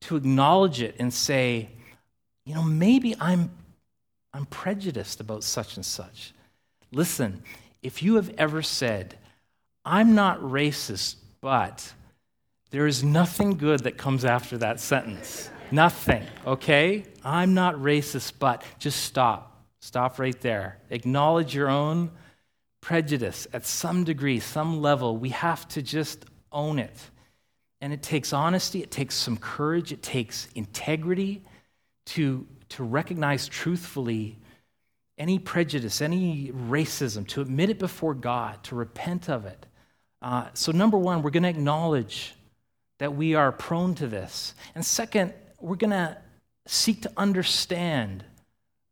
to 0.03 0.15
acknowledge 0.15 0.81
it 0.81 0.95
and 1.01 1.13
say, 1.13 1.71
you 2.47 2.55
know, 2.55 2.63
maybe 2.63 3.17
I'm, 3.21 3.51
I'm 4.35 4.47
prejudiced 4.47 5.21
about 5.21 5.45
such 5.45 5.77
and 5.77 5.87
such. 5.87 6.35
Listen, 6.93 7.43
if 7.83 8.03
you 8.03 8.17
have 8.17 8.35
ever 8.37 8.63
said, 8.63 9.17
I'm 9.85 10.15
not 10.15 10.41
racist, 10.41 11.17
but 11.41 11.93
there 12.71 12.89
is 12.89 13.05
nothing 13.05 13.57
good 13.57 13.81
that 13.85 13.97
comes 13.97 14.25
after 14.25 14.59
that 14.59 14.81
sentence. 14.81 15.51
Nothing, 15.71 16.25
okay? 16.47 17.05
I'm 17.25 17.55
not 17.55 17.77
racist, 17.77 18.35
but 18.41 18.65
just 18.81 19.05
stop. 19.05 19.65
Stop 19.81 20.19
right 20.19 20.39
there. 20.41 20.79
Acknowledge 20.91 21.55
your 21.55 21.69
own 21.69 22.11
prejudice 22.81 23.47
at 23.53 23.65
some 23.65 24.03
degree, 24.03 24.41
some 24.41 24.83
level. 24.83 25.17
We 25.17 25.29
have 25.29 25.69
to 25.69 25.83
just 25.83 26.25
own 26.51 26.79
it. 26.79 27.11
And 27.81 27.93
it 27.93 28.03
takes 28.03 28.33
honesty, 28.33 28.83
it 28.83 28.91
takes 28.91 29.15
some 29.15 29.37
courage, 29.37 29.93
it 29.93 30.03
takes 30.03 30.49
integrity 30.55 31.45
to, 32.07 32.47
to 32.75 32.85
recognize 32.85 33.49
truthfully 33.49 34.37
any 35.17 35.39
prejudice, 35.39 36.01
any 36.01 36.51
racism, 36.53 37.27
to 37.29 37.41
admit 37.41 37.71
it 37.71 37.79
before 37.79 38.15
God, 38.15 38.63
to 38.65 38.75
repent 38.75 39.29
of 39.29 39.47
it. 39.47 39.67
Uh, 40.21 40.49
so, 40.55 40.73
number 40.73 40.99
one, 40.99 41.23
we're 41.23 41.31
going 41.31 41.45
to 41.45 41.49
acknowledge 41.49 42.35
that 42.99 43.15
we 43.15 43.35
are 43.35 43.53
prone 43.53 43.95
to 43.95 44.07
this. 44.07 44.55
And 44.75 44.85
second, 44.85 45.35
we're 45.61 45.77
going 45.77 45.91
to 45.91 46.17
seek 46.67 47.03
to 47.03 47.13
understand 47.17 48.25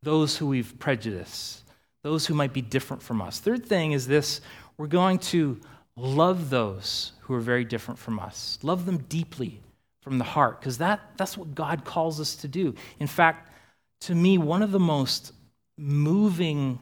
those 0.03 0.37
who 0.37 0.47
we've 0.47 0.79
prejudiced, 0.79 1.65
those 2.03 2.27
who 2.27 2.35
might 2.35 2.53
be 2.53 2.61
different 2.61 3.03
from 3.03 3.21
us. 3.21 3.41
Third 3.41 3.67
thing 3.67 3.93
is 3.93 4.07
this 4.07 4.41
we're 4.77 4.87
going 4.87 5.19
to 5.19 5.61
love 5.97 6.51
those 6.51 7.13
who 7.21 7.35
are 7.35 7.41
very 7.41 7.65
different 7.65 7.99
from 7.99 8.19
us, 8.19 8.59
love 8.63 8.87
them 8.87 8.99
deeply 9.09 9.61
from 10.01 10.19
the 10.19 10.25
heart, 10.25 10.61
because 10.61 10.79
that, 10.79 11.01
that's 11.17 11.37
what 11.37 11.55
God 11.55 11.85
calls 11.85 12.21
us 12.21 12.37
to 12.37 12.49
do. 12.49 12.75
In 12.99 13.07
fact, 13.07 13.52
to 14.03 14.15
me, 14.17 14.37
one 14.37 14.63
of 14.63 14.73
the 14.73 14.81
most 14.81 15.33
moving 15.79 16.81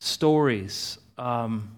stories, 0.00 0.98
um, 1.16 1.70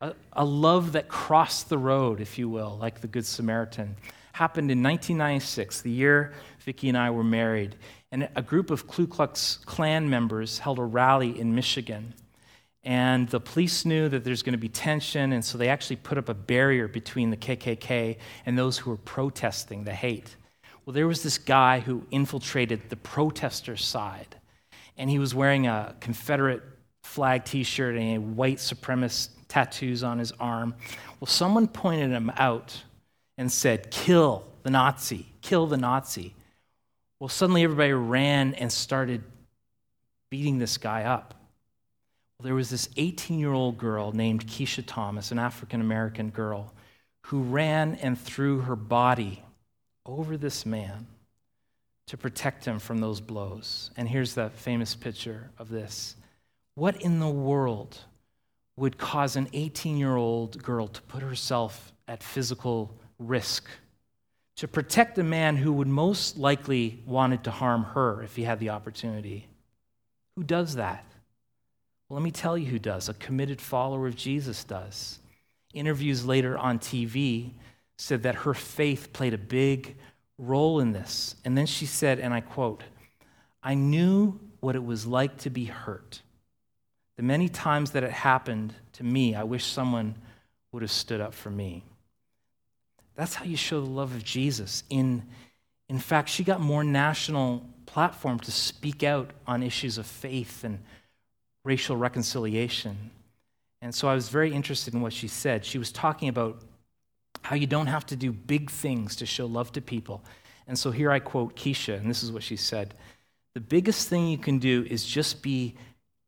a, 0.00 0.14
a 0.32 0.44
love 0.44 0.92
that 0.92 1.08
crossed 1.08 1.68
the 1.68 1.76
road, 1.76 2.20
if 2.20 2.38
you 2.38 2.48
will, 2.48 2.78
like 2.80 3.02
the 3.02 3.08
Good 3.08 3.26
Samaritan, 3.26 3.94
happened 4.32 4.70
in 4.70 4.82
1996, 4.82 5.82
the 5.82 5.90
year 5.90 6.32
Vicki 6.60 6.88
and 6.88 6.96
I 6.96 7.10
were 7.10 7.24
married. 7.24 7.76
And 8.10 8.28
a 8.34 8.40
group 8.40 8.70
of 8.70 8.86
Ku 8.86 9.06
Klux 9.06 9.58
Klan 9.66 10.08
members 10.08 10.60
held 10.60 10.78
a 10.78 10.84
rally 10.84 11.38
in 11.38 11.54
Michigan. 11.54 12.14
And 12.84 13.28
the 13.28 13.40
police 13.40 13.84
knew 13.84 14.08
that 14.08 14.24
there's 14.24 14.42
going 14.42 14.52
to 14.54 14.58
be 14.58 14.70
tension, 14.70 15.32
and 15.32 15.44
so 15.44 15.58
they 15.58 15.68
actually 15.68 15.96
put 15.96 16.16
up 16.16 16.30
a 16.30 16.34
barrier 16.34 16.88
between 16.88 17.30
the 17.30 17.36
KKK 17.36 18.16
and 18.46 18.56
those 18.56 18.78
who 18.78 18.90
were 18.90 18.96
protesting 18.96 19.84
the 19.84 19.92
hate. 19.92 20.36
Well, 20.86 20.94
there 20.94 21.08
was 21.08 21.24
this 21.24 21.36
guy 21.36 21.80
who 21.80 22.06
infiltrated 22.12 22.90
the 22.90 22.96
protesters' 22.96 23.84
side, 23.84 24.36
and 24.96 25.10
he 25.10 25.18
was 25.18 25.34
wearing 25.34 25.66
a 25.66 25.96
Confederate 25.98 26.62
flag 27.02 27.44
t 27.44 27.64
shirt 27.64 27.96
and 27.96 28.36
white 28.36 28.58
supremacist 28.58 29.30
tattoos 29.48 30.04
on 30.04 30.20
his 30.20 30.30
arm. 30.38 30.76
Well, 31.18 31.26
someone 31.26 31.66
pointed 31.66 32.10
him 32.10 32.30
out 32.36 32.84
and 33.36 33.50
said, 33.50 33.90
Kill 33.90 34.44
the 34.62 34.70
Nazi, 34.70 35.26
kill 35.42 35.66
the 35.66 35.76
Nazi. 35.76 36.34
Well, 37.18 37.28
suddenly 37.28 37.64
everybody 37.64 37.92
ran 37.92 38.54
and 38.54 38.70
started 38.70 39.24
beating 40.30 40.58
this 40.58 40.78
guy 40.78 41.02
up. 41.02 41.34
Well, 42.38 42.44
there 42.44 42.54
was 42.54 42.70
this 42.70 42.88
18 42.96 43.40
year 43.40 43.52
old 43.52 43.76
girl 43.76 44.12
named 44.12 44.46
Keshia 44.46 44.84
Thomas, 44.86 45.32
an 45.32 45.40
African 45.40 45.80
American 45.80 46.30
girl, 46.30 46.72
who 47.22 47.42
ran 47.42 47.96
and 47.96 48.20
threw 48.20 48.60
her 48.60 48.76
body 48.76 49.42
over 50.06 50.36
this 50.36 50.64
man 50.64 51.06
to 52.06 52.16
protect 52.16 52.64
him 52.64 52.78
from 52.78 52.98
those 52.98 53.20
blows. 53.20 53.90
And 53.96 54.08
here's 54.08 54.34
the 54.34 54.50
famous 54.50 54.94
picture 54.94 55.50
of 55.58 55.68
this. 55.68 56.16
What 56.74 57.02
in 57.02 57.18
the 57.18 57.28
world 57.28 57.98
would 58.76 58.98
cause 58.98 59.36
an 59.36 59.48
18 59.52 59.96
year 59.96 60.16
old 60.16 60.62
girl 60.62 60.86
to 60.88 61.02
put 61.02 61.22
herself 61.22 61.92
at 62.06 62.22
physical 62.22 62.94
risk 63.18 63.68
to 64.56 64.68
protect 64.68 65.18
a 65.18 65.22
man 65.22 65.56
who 65.56 65.72
would 65.72 65.86
most 65.86 66.38
likely 66.38 67.02
wanted 67.06 67.44
to 67.44 67.50
harm 67.50 67.84
her 67.84 68.22
if 68.22 68.36
he 68.36 68.42
had 68.42 68.58
the 68.58 68.70
opportunity. 68.70 69.46
Who 70.34 70.42
does 70.42 70.76
that? 70.76 71.04
Well, 72.08 72.18
let 72.18 72.24
me 72.24 72.30
tell 72.30 72.56
you 72.56 72.66
who 72.66 72.78
does. 72.78 73.08
A 73.08 73.14
committed 73.14 73.60
follower 73.60 74.06
of 74.06 74.16
Jesus 74.16 74.64
does. 74.64 75.18
Interviews 75.74 76.24
later 76.24 76.56
on 76.56 76.78
TV 76.78 77.50
said 77.96 78.22
that 78.24 78.34
her 78.34 78.54
faith 78.54 79.12
played 79.12 79.34
a 79.34 79.38
big 79.38 79.96
role 80.38 80.80
in 80.80 80.92
this. 80.92 81.36
And 81.44 81.56
then 81.56 81.66
she 81.66 81.86
said, 81.86 82.18
and 82.20 82.34
I 82.34 82.40
quote, 82.40 82.82
I 83.62 83.74
knew 83.74 84.38
what 84.60 84.76
it 84.76 84.84
was 84.84 85.06
like 85.06 85.38
to 85.38 85.50
be 85.50 85.64
hurt. 85.64 86.22
The 87.16 87.22
many 87.22 87.48
times 87.48 87.92
that 87.92 88.04
it 88.04 88.12
happened 88.12 88.74
to 88.94 89.04
me, 89.04 89.34
I 89.34 89.44
wish 89.44 89.64
someone 89.64 90.16
would 90.72 90.82
have 90.82 90.90
stood 90.90 91.20
up 91.20 91.32
for 91.32 91.50
me. 91.50 91.82
That's 93.14 93.34
how 93.34 93.46
you 93.46 93.56
show 93.56 93.80
the 93.80 93.90
love 93.90 94.14
of 94.14 94.22
Jesus. 94.22 94.84
In, 94.90 95.22
in 95.88 95.98
fact, 95.98 96.28
she 96.28 96.44
got 96.44 96.60
more 96.60 96.84
national 96.84 97.64
platform 97.86 98.38
to 98.40 98.52
speak 98.52 99.02
out 99.02 99.30
on 99.46 99.62
issues 99.62 99.96
of 99.96 100.06
faith 100.06 100.64
and 100.64 100.80
racial 101.64 101.96
reconciliation. 101.96 103.10
And 103.80 103.94
so 103.94 104.08
I 104.08 104.14
was 104.14 104.28
very 104.28 104.52
interested 104.52 104.92
in 104.92 105.00
what 105.00 105.14
she 105.14 105.28
said. 105.28 105.64
She 105.64 105.78
was 105.78 105.90
talking 105.90 106.28
about 106.28 106.60
how 107.46 107.56
you 107.56 107.66
don't 107.66 107.86
have 107.86 108.06
to 108.06 108.16
do 108.16 108.32
big 108.32 108.70
things 108.70 109.16
to 109.16 109.26
show 109.26 109.46
love 109.46 109.72
to 109.72 109.80
people. 109.80 110.22
And 110.66 110.78
so 110.78 110.90
here 110.90 111.10
I 111.10 111.18
quote 111.18 111.56
Keshia, 111.56 111.98
and 111.98 112.10
this 112.10 112.22
is 112.22 112.30
what 112.30 112.42
she 112.42 112.56
said 112.56 112.94
The 113.54 113.60
biggest 113.60 114.08
thing 114.08 114.28
you 114.28 114.38
can 114.38 114.58
do 114.58 114.86
is 114.88 115.04
just 115.04 115.42
be 115.42 115.74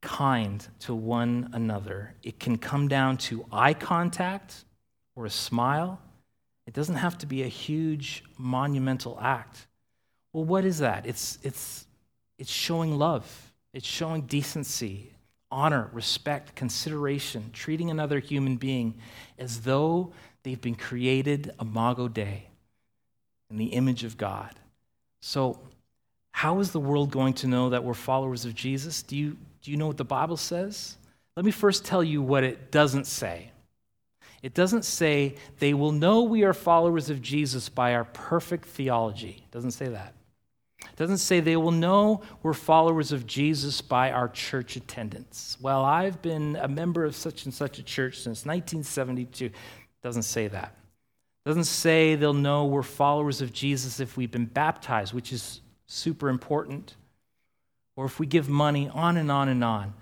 kind 0.01 0.67
to 0.81 0.95
one 0.95 1.51
another. 1.53 2.15
It 2.23 2.39
can 2.39 2.57
come 2.57 2.89
down 2.89 3.17
to 3.29 3.45
eye 3.53 3.75
contact 3.75 4.65
or 5.17 5.27
a 5.27 5.31
smile 5.31 6.01
it 6.69 6.75
doesn't 6.75 6.97
have 6.97 7.17
to 7.19 7.27
be 7.27 7.45
a 7.45 7.49
huge 7.49 8.23
monumental 8.37 9.19
act. 9.23 9.67
Well, 10.35 10.45
what 10.45 10.67
is 10.67 10.81
that? 10.81 11.07
It's, 11.07 11.39
it's, 11.43 11.87
it's 12.39 12.51
showing 12.51 12.99
love, 12.99 13.25
it's 13.73 13.87
showing 13.87 14.27
decency, 14.27 15.15
honor, 15.51 15.89
respect, 15.95 16.55
consideration, 16.55 17.49
treating 17.55 17.91
another 17.91 18.19
human 18.19 18.59
being 18.59 18.99
as 19.39 19.63
though 19.63 20.13
they've 20.49 20.61
been 20.61 20.75
created 20.75 21.53
imago 21.61 22.09
Dei 22.09 22.45
in 23.51 23.59
the 23.59 23.67
image 23.67 24.03
of 24.03 24.17
God. 24.17 24.55
So, 25.21 25.59
how 26.33 26.61
is 26.61 26.71
the 26.71 26.81
world 26.81 27.11
going 27.11 27.35
to 27.35 27.47
know 27.47 27.71
that 27.71 27.85
we're 27.85 27.93
followers 27.93 28.47
of 28.47 28.55
Jesus? 28.55 29.03
Do 29.03 29.17
you, 29.17 29.37
do 29.63 29.71
you 29.71 29.77
know 29.77 29.87
what 29.87 29.99
the 29.99 30.05
Bible 30.05 30.39
says? 30.39 30.97
Let 31.37 31.45
me 31.45 31.51
first 31.51 31.85
tell 31.85 32.03
you 32.03 32.23
what 32.23 32.45
it 32.45 32.71
doesn't 32.71 33.07
say. 33.07 33.51
It 34.43 34.55
doesn't 34.55 34.85
say 34.85 35.35
they 35.59 35.75
will 35.75 35.93
know 35.93 36.23
we 36.23 36.45
are 36.45 36.55
followers 36.55 37.11
of 37.11 37.21
Jesus 37.21 37.69
by 37.69 37.95
our 37.95 38.05
perfect 38.05 38.67
theology. 38.67 39.43
It 39.45 39.51
doesn't 39.51 39.73
say 39.73 39.89
that. 39.89 40.15
It 40.81 40.97
doesn't 40.97 41.19
say 41.19 41.41
they 41.41 41.57
will 41.57 41.73
know 41.73 42.23
we're 42.43 42.55
followers 42.55 43.13
of 43.13 43.27
Jesus 43.27 43.81
by 43.81 44.13
our 44.13 44.29
church 44.29 44.77
attendance. 44.77 45.59
Well, 45.61 45.85
I've 45.85 46.23
been 46.23 46.57
a 46.57 46.69
member 46.69 47.05
of 47.05 47.17
such 47.17 47.45
and 47.45 47.53
such 47.53 47.79
a 47.79 47.83
church 47.83 48.15
since 48.15 48.47
1972. 48.47 49.51
Doesn't 50.03 50.23
say 50.23 50.49
that. 50.49 50.75
Doesn't 51.45 51.65
say 51.65 52.15
they'll 52.15 52.35
know 52.35 52.67
we're 52.67 52.83
followers 52.83 53.41
of 53.41 53.53
Jesus 53.53 54.01
if 54.01 54.17
we've 54.17 54.31
been 54.31 54.47
baptized, 54.47 55.15
which 55.15 55.33
is 55.33 55.61
super 55.87 56.29
important, 56.29 56.95
or 57.97 58.05
if 58.05 58.21
we 58.21 58.27
give 58.27 58.49
money, 58.49 58.89
on 58.93 59.17
and 59.17 59.31
on 59.31 59.49
and 59.49 59.65
on. 59.65 59.95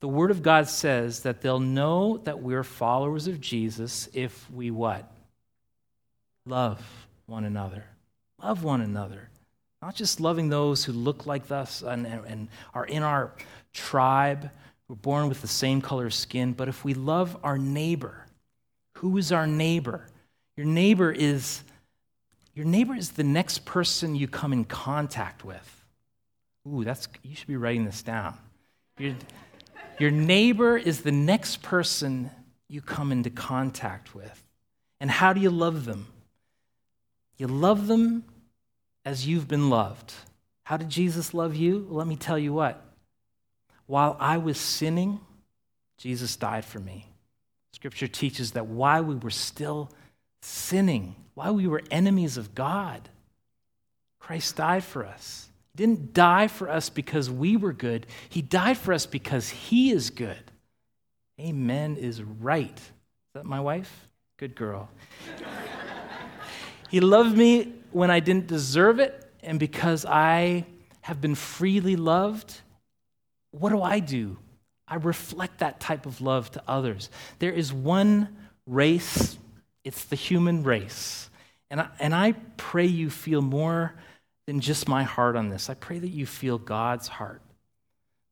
The 0.00 0.08
Word 0.08 0.30
of 0.30 0.42
God 0.42 0.68
says 0.68 1.20
that 1.20 1.40
they'll 1.40 1.60
know 1.60 2.18
that 2.24 2.42
we're 2.42 2.64
followers 2.64 3.26
of 3.26 3.40
Jesus 3.40 4.08
if 4.12 4.50
we 4.50 4.70
what? 4.70 5.10
Love 6.46 7.06
one 7.26 7.44
another. 7.44 7.84
Love 8.42 8.64
one 8.64 8.80
another. 8.80 9.28
Not 9.80 9.94
just 9.94 10.20
loving 10.20 10.48
those 10.48 10.84
who 10.84 10.92
look 10.92 11.26
like 11.26 11.50
us 11.50 11.82
and, 11.82 12.06
and 12.06 12.48
are 12.72 12.86
in 12.86 13.02
our 13.02 13.32
tribe, 13.72 14.50
who 14.86 14.94
are 14.94 14.96
born 14.96 15.28
with 15.28 15.40
the 15.42 15.48
same 15.48 15.80
color 15.80 16.06
of 16.06 16.14
skin, 16.14 16.52
but 16.52 16.68
if 16.68 16.84
we 16.84 16.94
love 16.94 17.36
our 17.42 17.58
neighbor. 17.58 18.23
Who 18.98 19.16
is 19.18 19.32
our 19.32 19.46
neighbor? 19.46 20.06
Your 20.56 20.66
neighbor 20.66 21.10
is 21.10 21.62
your 22.54 22.66
neighbor 22.66 22.94
is 22.94 23.10
the 23.10 23.24
next 23.24 23.64
person 23.64 24.14
you 24.14 24.28
come 24.28 24.52
in 24.52 24.64
contact 24.64 25.44
with. 25.44 25.84
Ooh, 26.68 26.84
that's 26.84 27.08
you 27.22 27.34
should 27.34 27.48
be 27.48 27.56
writing 27.56 27.84
this 27.84 28.02
down. 28.02 28.38
Your, 28.96 29.14
your 29.98 30.12
neighbor 30.12 30.76
is 30.76 31.02
the 31.02 31.12
next 31.12 31.62
person 31.62 32.30
you 32.68 32.80
come 32.80 33.10
into 33.10 33.30
contact 33.30 34.14
with. 34.14 34.40
And 35.00 35.10
how 35.10 35.32
do 35.32 35.40
you 35.40 35.50
love 35.50 35.84
them? 35.84 36.06
You 37.36 37.48
love 37.48 37.88
them 37.88 38.24
as 39.04 39.26
you've 39.26 39.48
been 39.48 39.68
loved. 39.68 40.14
How 40.62 40.76
did 40.76 40.88
Jesus 40.88 41.34
love 41.34 41.56
you? 41.56 41.86
Let 41.90 42.06
me 42.06 42.16
tell 42.16 42.38
you 42.38 42.52
what. 42.52 42.82
While 43.86 44.16
I 44.18 44.38
was 44.38 44.58
sinning, 44.58 45.20
Jesus 45.98 46.36
died 46.36 46.64
for 46.64 46.78
me. 46.78 47.06
Scripture 47.74 48.06
teaches 48.06 48.52
that 48.52 48.66
while 48.66 49.02
we 49.02 49.16
were 49.16 49.30
still 49.30 49.90
sinning, 50.42 51.16
while 51.34 51.56
we 51.56 51.66
were 51.66 51.82
enemies 51.90 52.36
of 52.36 52.54
God, 52.54 53.08
Christ 54.20 54.54
died 54.54 54.84
for 54.84 55.04
us. 55.04 55.48
He 55.72 55.78
didn't 55.78 56.14
die 56.14 56.46
for 56.46 56.70
us 56.70 56.88
because 56.88 57.28
we 57.28 57.56
were 57.56 57.72
good, 57.72 58.06
He 58.28 58.42
died 58.42 58.78
for 58.78 58.92
us 58.92 59.06
because 59.06 59.48
He 59.48 59.90
is 59.90 60.10
good. 60.10 60.52
Amen 61.40 61.96
is 61.96 62.22
right. 62.22 62.78
Is 62.78 63.34
that 63.34 63.44
my 63.44 63.58
wife? 63.58 64.08
Good 64.36 64.54
girl. 64.54 64.88
he 66.92 67.00
loved 67.00 67.36
me 67.36 67.72
when 67.90 68.08
I 68.08 68.20
didn't 68.20 68.46
deserve 68.46 69.00
it, 69.00 69.28
and 69.42 69.58
because 69.58 70.06
I 70.06 70.64
have 71.00 71.20
been 71.20 71.34
freely 71.34 71.96
loved, 71.96 72.60
what 73.50 73.70
do 73.70 73.82
I 73.82 73.98
do? 73.98 74.38
I 74.86 74.96
reflect 74.96 75.58
that 75.58 75.80
type 75.80 76.06
of 76.06 76.20
love 76.20 76.50
to 76.52 76.62
others. 76.68 77.10
There 77.38 77.52
is 77.52 77.72
one 77.72 78.36
race 78.66 79.38
it's 79.84 80.04
the 80.04 80.16
human 80.16 80.64
race. 80.64 81.28
And 81.70 81.80
I, 81.80 81.88
and 82.00 82.14
I 82.14 82.32
pray 82.56 82.86
you 82.86 83.10
feel 83.10 83.42
more 83.42 83.94
than 84.46 84.60
just 84.60 84.88
my 84.88 85.02
heart 85.02 85.36
on 85.36 85.50
this. 85.50 85.70
I 85.70 85.74
pray 85.74 85.98
that 85.98 86.08
you 86.08 86.26
feel 86.26 86.58
God's 86.58 87.08
heart, 87.08 87.42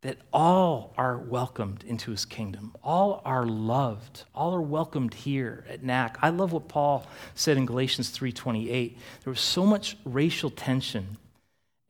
that 0.02 0.18
all 0.32 0.94
are 0.96 1.18
welcomed 1.18 1.84
into 1.84 2.10
his 2.10 2.24
kingdom, 2.24 2.74
all 2.82 3.22
are 3.24 3.46
loved, 3.46 4.24
all 4.34 4.54
are 4.54 4.62
welcomed 4.62 5.14
here 5.14 5.64
at 5.68 5.82
NAC. 5.82 6.18
I 6.22 6.30
love 6.30 6.52
what 6.52 6.68
Paul 6.68 7.06
said 7.34 7.56
in 7.56 7.66
Galatians 7.66 8.10
3:28. 8.10 8.96
There 9.24 9.30
was 9.30 9.40
so 9.40 9.64
much 9.66 9.96
racial 10.04 10.50
tension, 10.50 11.16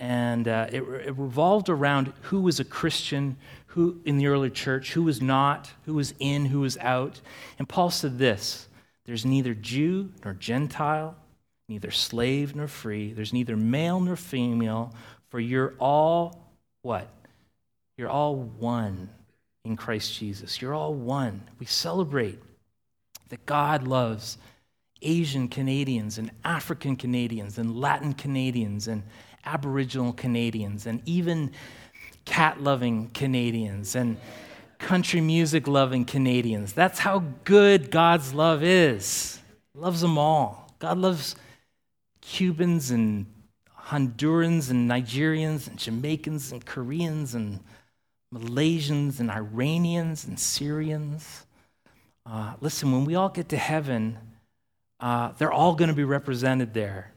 and 0.02 0.48
uh, 0.48 0.66
it, 0.72 0.82
it 0.82 1.16
revolved 1.16 1.68
around 1.68 2.12
who 2.22 2.40
was 2.40 2.58
a 2.58 2.64
Christian, 2.64 3.36
who 3.66 4.00
in 4.04 4.18
the 4.18 4.26
early 4.26 4.50
church, 4.50 4.94
who 4.94 5.04
was 5.04 5.22
not, 5.22 5.70
who 5.84 5.94
was 5.94 6.12
in, 6.18 6.46
who 6.46 6.58
was 6.58 6.76
out. 6.78 7.20
And 7.56 7.68
Paul 7.68 7.88
said 7.88 8.18
this. 8.18 8.66
There's 9.04 9.24
neither 9.24 9.54
Jew 9.54 10.10
nor 10.24 10.34
Gentile, 10.34 11.14
neither 11.68 11.92
slave 11.92 12.56
nor 12.56 12.66
free. 12.66 13.12
There's 13.12 13.32
neither 13.32 13.56
male 13.56 14.00
nor 14.00 14.16
female, 14.16 14.92
for 15.30 15.38
you're 15.38 15.74
all 15.78 16.50
what? 16.82 17.08
You're 17.96 18.10
all 18.10 18.34
one 18.34 19.08
in 19.64 19.76
Christ 19.76 20.18
Jesus. 20.18 20.60
You're 20.60 20.74
all 20.74 20.94
one. 20.94 21.42
We 21.60 21.66
celebrate 21.66 22.40
that 23.28 23.46
God 23.46 23.86
loves 23.86 24.36
Asian 25.00 25.46
Canadians 25.46 26.18
and 26.18 26.32
African 26.44 26.96
Canadians 26.96 27.56
and 27.58 27.78
Latin 27.80 28.14
Canadians 28.14 28.88
and 28.88 29.04
Aboriginal 29.44 30.12
Canadians 30.12 30.86
and 30.86 31.02
even 31.06 31.52
cat 32.24 32.62
loving 32.62 33.08
Canadians 33.10 33.94
and 33.94 34.16
country 34.78 35.20
music 35.20 35.66
loving 35.66 36.04
Canadians. 36.04 36.72
That's 36.72 36.98
how 36.98 37.24
good 37.44 37.90
God's 37.90 38.34
love 38.34 38.62
is. 38.62 39.38
Loves 39.74 40.00
them 40.00 40.18
all. 40.18 40.74
God 40.78 40.98
loves 40.98 41.36
Cubans 42.20 42.90
and 42.90 43.26
Hondurans 43.86 44.70
and 44.70 44.90
Nigerians 44.90 45.68
and 45.68 45.78
Jamaicans 45.78 46.52
and 46.52 46.64
Koreans 46.64 47.34
and 47.34 47.60
Malaysians 48.34 49.20
and 49.20 49.30
Iranians 49.30 50.24
and 50.24 50.38
Syrians. 50.38 51.46
Uh, 52.24 52.54
listen, 52.60 52.92
when 52.92 53.04
we 53.04 53.14
all 53.14 53.28
get 53.28 53.48
to 53.50 53.56
heaven, 53.56 54.18
uh, 55.00 55.32
they're 55.38 55.52
all 55.52 55.74
going 55.74 55.90
to 55.90 55.96
be 55.96 56.04
represented 56.04 56.72
there. 56.74 57.11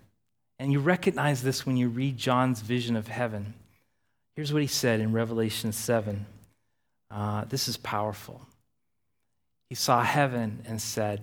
And 0.59 0.71
you 0.71 0.79
recognize 0.79 1.41
this 1.41 1.65
when 1.65 1.77
you 1.77 1.89
read 1.89 2.17
John's 2.17 2.61
vision 2.61 2.95
of 2.95 3.07
heaven. 3.07 3.53
Here's 4.35 4.53
what 4.53 4.61
he 4.61 4.67
said 4.67 4.99
in 4.99 5.11
Revelation 5.11 5.71
7. 5.71 6.25
Uh, 7.11 7.45
this 7.45 7.67
is 7.67 7.77
powerful. 7.77 8.41
He 9.69 9.75
saw 9.75 10.01
heaven 10.03 10.63
and 10.67 10.81
said, 10.81 11.21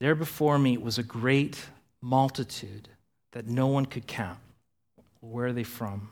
There 0.00 0.14
before 0.14 0.58
me 0.58 0.76
was 0.76 0.98
a 0.98 1.02
great 1.02 1.58
multitude 2.00 2.88
that 3.32 3.46
no 3.46 3.66
one 3.66 3.86
could 3.86 4.06
count. 4.06 4.38
Where 5.20 5.46
are 5.46 5.52
they 5.52 5.64
from? 5.64 6.08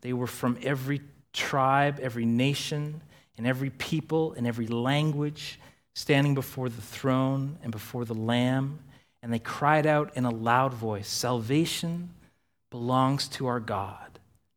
They 0.00 0.12
were 0.12 0.26
from 0.26 0.58
every 0.62 1.00
tribe, 1.32 1.98
every 2.00 2.24
nation, 2.24 3.00
and 3.36 3.46
every 3.46 3.70
people, 3.70 4.32
and 4.32 4.46
every 4.46 4.66
language, 4.66 5.60
standing 5.94 6.34
before 6.34 6.68
the 6.68 6.82
throne 6.82 7.58
and 7.62 7.70
before 7.70 8.04
the 8.04 8.14
Lamb. 8.14 8.80
And 9.22 9.32
they 9.32 9.38
cried 9.38 9.86
out 9.86 10.16
in 10.16 10.24
a 10.24 10.30
loud 10.30 10.74
voice 10.74 11.08
Salvation 11.08 12.10
belongs 12.70 13.28
to 13.28 13.46
our 13.46 13.60
God 13.60 14.08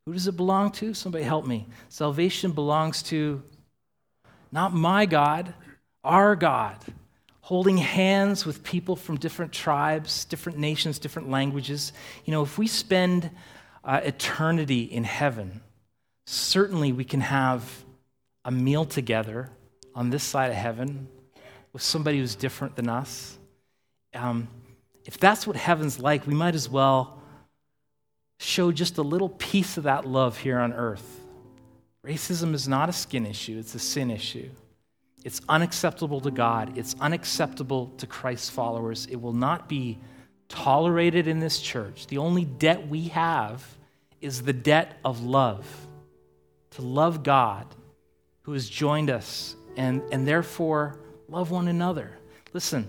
who 0.05 0.13
does 0.13 0.27
it 0.27 0.35
belong 0.35 0.71
to? 0.73 0.93
Somebody 0.93 1.23
help 1.23 1.45
me. 1.45 1.67
Salvation 1.89 2.51
belongs 2.51 3.03
to 3.03 3.43
not 4.51 4.73
my 4.73 5.05
God, 5.05 5.53
our 6.03 6.35
God. 6.35 6.77
Holding 7.41 7.77
hands 7.77 8.45
with 8.45 8.63
people 8.63 8.95
from 8.95 9.17
different 9.17 9.51
tribes, 9.51 10.25
different 10.25 10.57
nations, 10.57 10.99
different 10.99 11.29
languages. 11.29 11.93
You 12.25 12.31
know, 12.31 12.41
if 12.43 12.57
we 12.57 12.67
spend 12.67 13.29
uh, 13.83 14.01
eternity 14.03 14.83
in 14.83 15.03
heaven, 15.03 15.61
certainly 16.25 16.91
we 16.91 17.03
can 17.03 17.21
have 17.21 17.83
a 18.43 18.51
meal 18.51 18.85
together 18.85 19.49
on 19.93 20.09
this 20.09 20.23
side 20.23 20.49
of 20.49 20.55
heaven 20.55 21.07
with 21.73 21.81
somebody 21.81 22.19
who's 22.19 22.35
different 22.35 22.75
than 22.75 22.89
us. 22.89 23.37
Um, 24.13 24.47
if 25.05 25.17
that's 25.17 25.47
what 25.47 25.55
heaven's 25.55 25.99
like, 25.99 26.27
we 26.27 26.33
might 26.33 26.55
as 26.55 26.69
well 26.69 27.21
show 28.39 28.71
just 28.71 28.97
a 28.97 29.01
little 29.01 29.29
piece 29.29 29.77
of 29.77 29.83
that 29.83 30.05
love 30.05 30.37
here 30.37 30.59
on 30.59 30.73
earth. 30.73 31.19
Racism 32.05 32.53
is 32.53 32.67
not 32.67 32.89
a 32.89 32.93
skin 32.93 33.25
issue, 33.25 33.57
it's 33.59 33.75
a 33.75 33.79
sin 33.79 34.09
issue. 34.09 34.49
It's 35.23 35.39
unacceptable 35.47 36.19
to 36.21 36.31
God, 36.31 36.77
it's 36.77 36.95
unacceptable 36.99 37.93
to 37.97 38.07
Christ's 38.07 38.49
followers. 38.49 39.07
It 39.11 39.17
will 39.21 39.33
not 39.33 39.69
be 39.69 39.99
tolerated 40.49 41.27
in 41.27 41.39
this 41.39 41.59
church. 41.59 42.07
The 42.07 42.17
only 42.17 42.45
debt 42.45 42.87
we 42.87 43.09
have 43.09 43.63
is 44.19 44.41
the 44.41 44.53
debt 44.53 44.97
of 45.05 45.23
love 45.23 45.65
to 46.71 46.81
love 46.81 47.23
God 47.23 47.67
who 48.43 48.53
has 48.53 48.67
joined 48.67 49.09
us 49.09 49.55
and, 49.77 50.01
and 50.11 50.27
therefore 50.27 50.99
love 51.27 51.51
one 51.51 51.67
another. 51.67 52.17
Listen, 52.53 52.87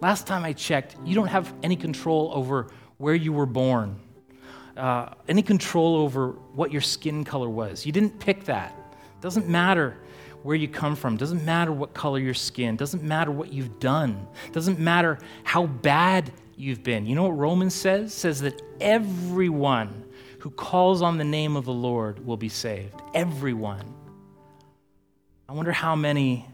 last 0.00 0.26
time 0.26 0.44
I 0.44 0.52
checked, 0.52 0.96
you 1.04 1.14
don't 1.14 1.28
have 1.28 1.52
any 1.62 1.76
control 1.76 2.30
over 2.34 2.68
where 2.98 3.14
you 3.14 3.32
were 3.32 3.46
born 3.46 4.00
uh, 4.76 5.10
any 5.28 5.42
control 5.42 5.96
over 5.96 6.30
what 6.54 6.72
your 6.72 6.80
skin 6.80 7.24
color 7.24 7.48
was. 7.48 7.86
You 7.86 7.92
didn't 7.92 8.18
pick 8.18 8.44
that. 8.44 8.74
It 8.92 9.20
Doesn't 9.20 9.48
matter 9.48 9.96
where 10.42 10.56
you 10.56 10.68
come 10.68 10.94
from, 10.94 11.14
it 11.14 11.20
doesn't 11.20 11.42
matter 11.42 11.72
what 11.72 11.94
color 11.94 12.18
your 12.18 12.34
skin, 12.34 12.76
doesn't 12.76 13.02
matter 13.02 13.30
what 13.30 13.50
you've 13.50 13.80
done, 13.80 14.26
it 14.46 14.52
doesn't 14.52 14.78
matter 14.78 15.18
how 15.42 15.66
bad 15.66 16.30
you've 16.54 16.82
been. 16.82 17.06
You 17.06 17.14
know 17.14 17.22
what 17.22 17.38
Romans 17.38 17.74
says? 17.74 18.12
It 18.12 18.14
says 18.14 18.40
that 18.42 18.60
everyone 18.78 20.04
who 20.40 20.50
calls 20.50 21.00
on 21.00 21.16
the 21.16 21.24
name 21.24 21.56
of 21.56 21.64
the 21.64 21.72
Lord 21.72 22.26
will 22.26 22.36
be 22.36 22.50
saved. 22.50 23.00
Everyone. 23.14 23.94
I 25.48 25.54
wonder 25.54 25.72
how 25.72 25.96
many 25.96 26.46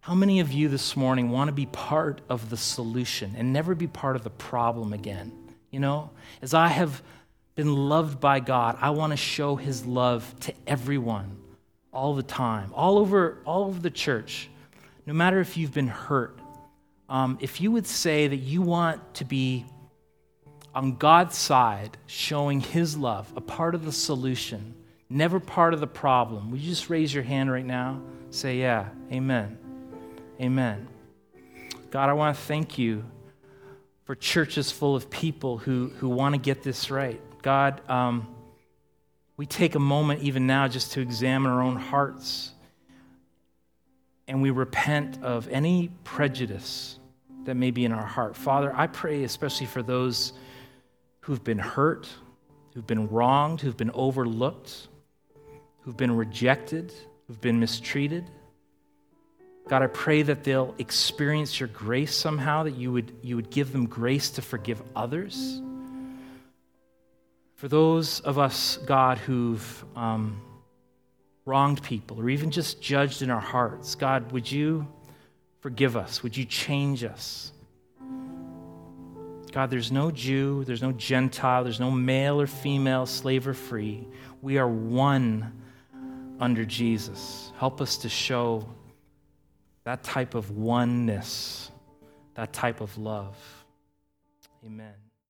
how 0.00 0.14
many 0.14 0.40
of 0.40 0.50
you 0.50 0.68
this 0.68 0.96
morning 0.96 1.30
want 1.30 1.48
to 1.48 1.52
be 1.52 1.66
part 1.66 2.22
of 2.30 2.48
the 2.48 2.56
solution 2.56 3.34
and 3.36 3.52
never 3.52 3.74
be 3.74 3.86
part 3.86 4.16
of 4.16 4.24
the 4.24 4.30
problem 4.30 4.94
again? 4.94 5.30
You 5.70 5.80
know, 5.80 6.10
as 6.40 6.54
I 6.54 6.68
have 6.68 7.02
been 7.54 7.74
loved 7.74 8.18
by 8.18 8.40
God, 8.40 8.78
I 8.80 8.90
want 8.90 9.12
to 9.12 9.18
show 9.18 9.56
his 9.56 9.84
love 9.84 10.34
to 10.40 10.54
everyone 10.66 11.36
all 11.92 12.14
the 12.14 12.22
time, 12.22 12.72
all 12.74 12.96
over, 12.96 13.38
all 13.44 13.64
over 13.64 13.78
the 13.78 13.90
church. 13.90 14.48
No 15.04 15.12
matter 15.12 15.38
if 15.38 15.58
you've 15.58 15.74
been 15.74 15.88
hurt, 15.88 16.38
um, 17.10 17.36
if 17.42 17.60
you 17.60 17.70
would 17.70 17.86
say 17.86 18.26
that 18.26 18.36
you 18.36 18.62
want 18.62 19.14
to 19.14 19.26
be 19.26 19.66
on 20.74 20.96
God's 20.96 21.36
side, 21.36 21.98
showing 22.06 22.60
his 22.60 22.96
love, 22.96 23.30
a 23.36 23.40
part 23.42 23.74
of 23.74 23.84
the 23.84 23.92
solution, 23.92 24.74
never 25.10 25.40
part 25.40 25.74
of 25.74 25.80
the 25.80 25.86
problem, 25.86 26.50
would 26.50 26.60
you 26.60 26.70
just 26.70 26.88
raise 26.88 27.12
your 27.12 27.24
hand 27.24 27.52
right 27.52 27.66
now? 27.66 28.00
Say, 28.30 28.60
Yeah, 28.60 28.88
amen. 29.12 29.58
Amen. 30.40 30.88
God, 31.90 32.08
I 32.08 32.14
want 32.14 32.34
to 32.34 32.42
thank 32.42 32.78
you 32.78 33.04
for 34.04 34.14
churches 34.14 34.70
full 34.70 34.96
of 34.96 35.10
people 35.10 35.58
who, 35.58 35.92
who 35.98 36.08
want 36.08 36.34
to 36.34 36.40
get 36.40 36.62
this 36.62 36.90
right. 36.90 37.20
God, 37.42 37.82
um, 37.90 38.26
we 39.36 39.44
take 39.44 39.74
a 39.74 39.78
moment 39.78 40.22
even 40.22 40.46
now 40.46 40.66
just 40.66 40.92
to 40.92 41.00
examine 41.00 41.52
our 41.52 41.60
own 41.60 41.76
hearts 41.76 42.54
and 44.28 44.40
we 44.40 44.50
repent 44.50 45.22
of 45.22 45.46
any 45.48 45.90
prejudice 46.04 46.98
that 47.44 47.56
may 47.56 47.70
be 47.70 47.84
in 47.84 47.92
our 47.92 48.06
heart. 48.06 48.34
Father, 48.34 48.72
I 48.74 48.86
pray 48.86 49.24
especially 49.24 49.66
for 49.66 49.82
those 49.82 50.32
who've 51.20 51.44
been 51.44 51.58
hurt, 51.58 52.08
who've 52.72 52.86
been 52.86 53.08
wronged, 53.08 53.60
who've 53.60 53.76
been 53.76 53.90
overlooked, 53.92 54.88
who've 55.80 55.96
been 55.96 56.16
rejected, 56.16 56.94
who've 57.26 57.40
been 57.42 57.60
mistreated. 57.60 58.30
God, 59.70 59.82
I 59.82 59.86
pray 59.86 60.22
that 60.22 60.42
they'll 60.42 60.74
experience 60.78 61.60
your 61.60 61.68
grace 61.68 62.12
somehow, 62.12 62.64
that 62.64 62.74
you 62.74 62.90
would, 62.90 63.12
you 63.22 63.36
would 63.36 63.50
give 63.50 63.70
them 63.70 63.86
grace 63.86 64.30
to 64.30 64.42
forgive 64.42 64.82
others. 64.96 65.62
For 67.54 67.68
those 67.68 68.18
of 68.18 68.36
us, 68.36 68.78
God, 68.78 69.18
who've 69.18 69.84
um, 69.94 70.42
wronged 71.44 71.84
people 71.84 72.20
or 72.20 72.28
even 72.28 72.50
just 72.50 72.82
judged 72.82 73.22
in 73.22 73.30
our 73.30 73.40
hearts, 73.40 73.94
God, 73.94 74.32
would 74.32 74.50
you 74.50 74.88
forgive 75.60 75.96
us? 75.96 76.20
Would 76.24 76.36
you 76.36 76.46
change 76.46 77.04
us? 77.04 77.52
God, 79.52 79.70
there's 79.70 79.92
no 79.92 80.10
Jew, 80.10 80.64
there's 80.64 80.82
no 80.82 80.90
Gentile, 80.90 81.62
there's 81.62 81.78
no 81.78 81.92
male 81.92 82.40
or 82.40 82.48
female, 82.48 83.06
slave 83.06 83.46
or 83.46 83.54
free. 83.54 84.04
We 84.42 84.58
are 84.58 84.66
one 84.66 85.62
under 86.40 86.64
Jesus. 86.64 87.52
Help 87.56 87.80
us 87.80 87.98
to 87.98 88.08
show 88.08 88.66
that 89.84 90.02
type 90.02 90.34
of 90.34 90.50
oneness, 90.50 91.70
that 92.34 92.52
type 92.52 92.80
of 92.80 92.96
love. 92.98 93.36
Amen. 94.64 94.99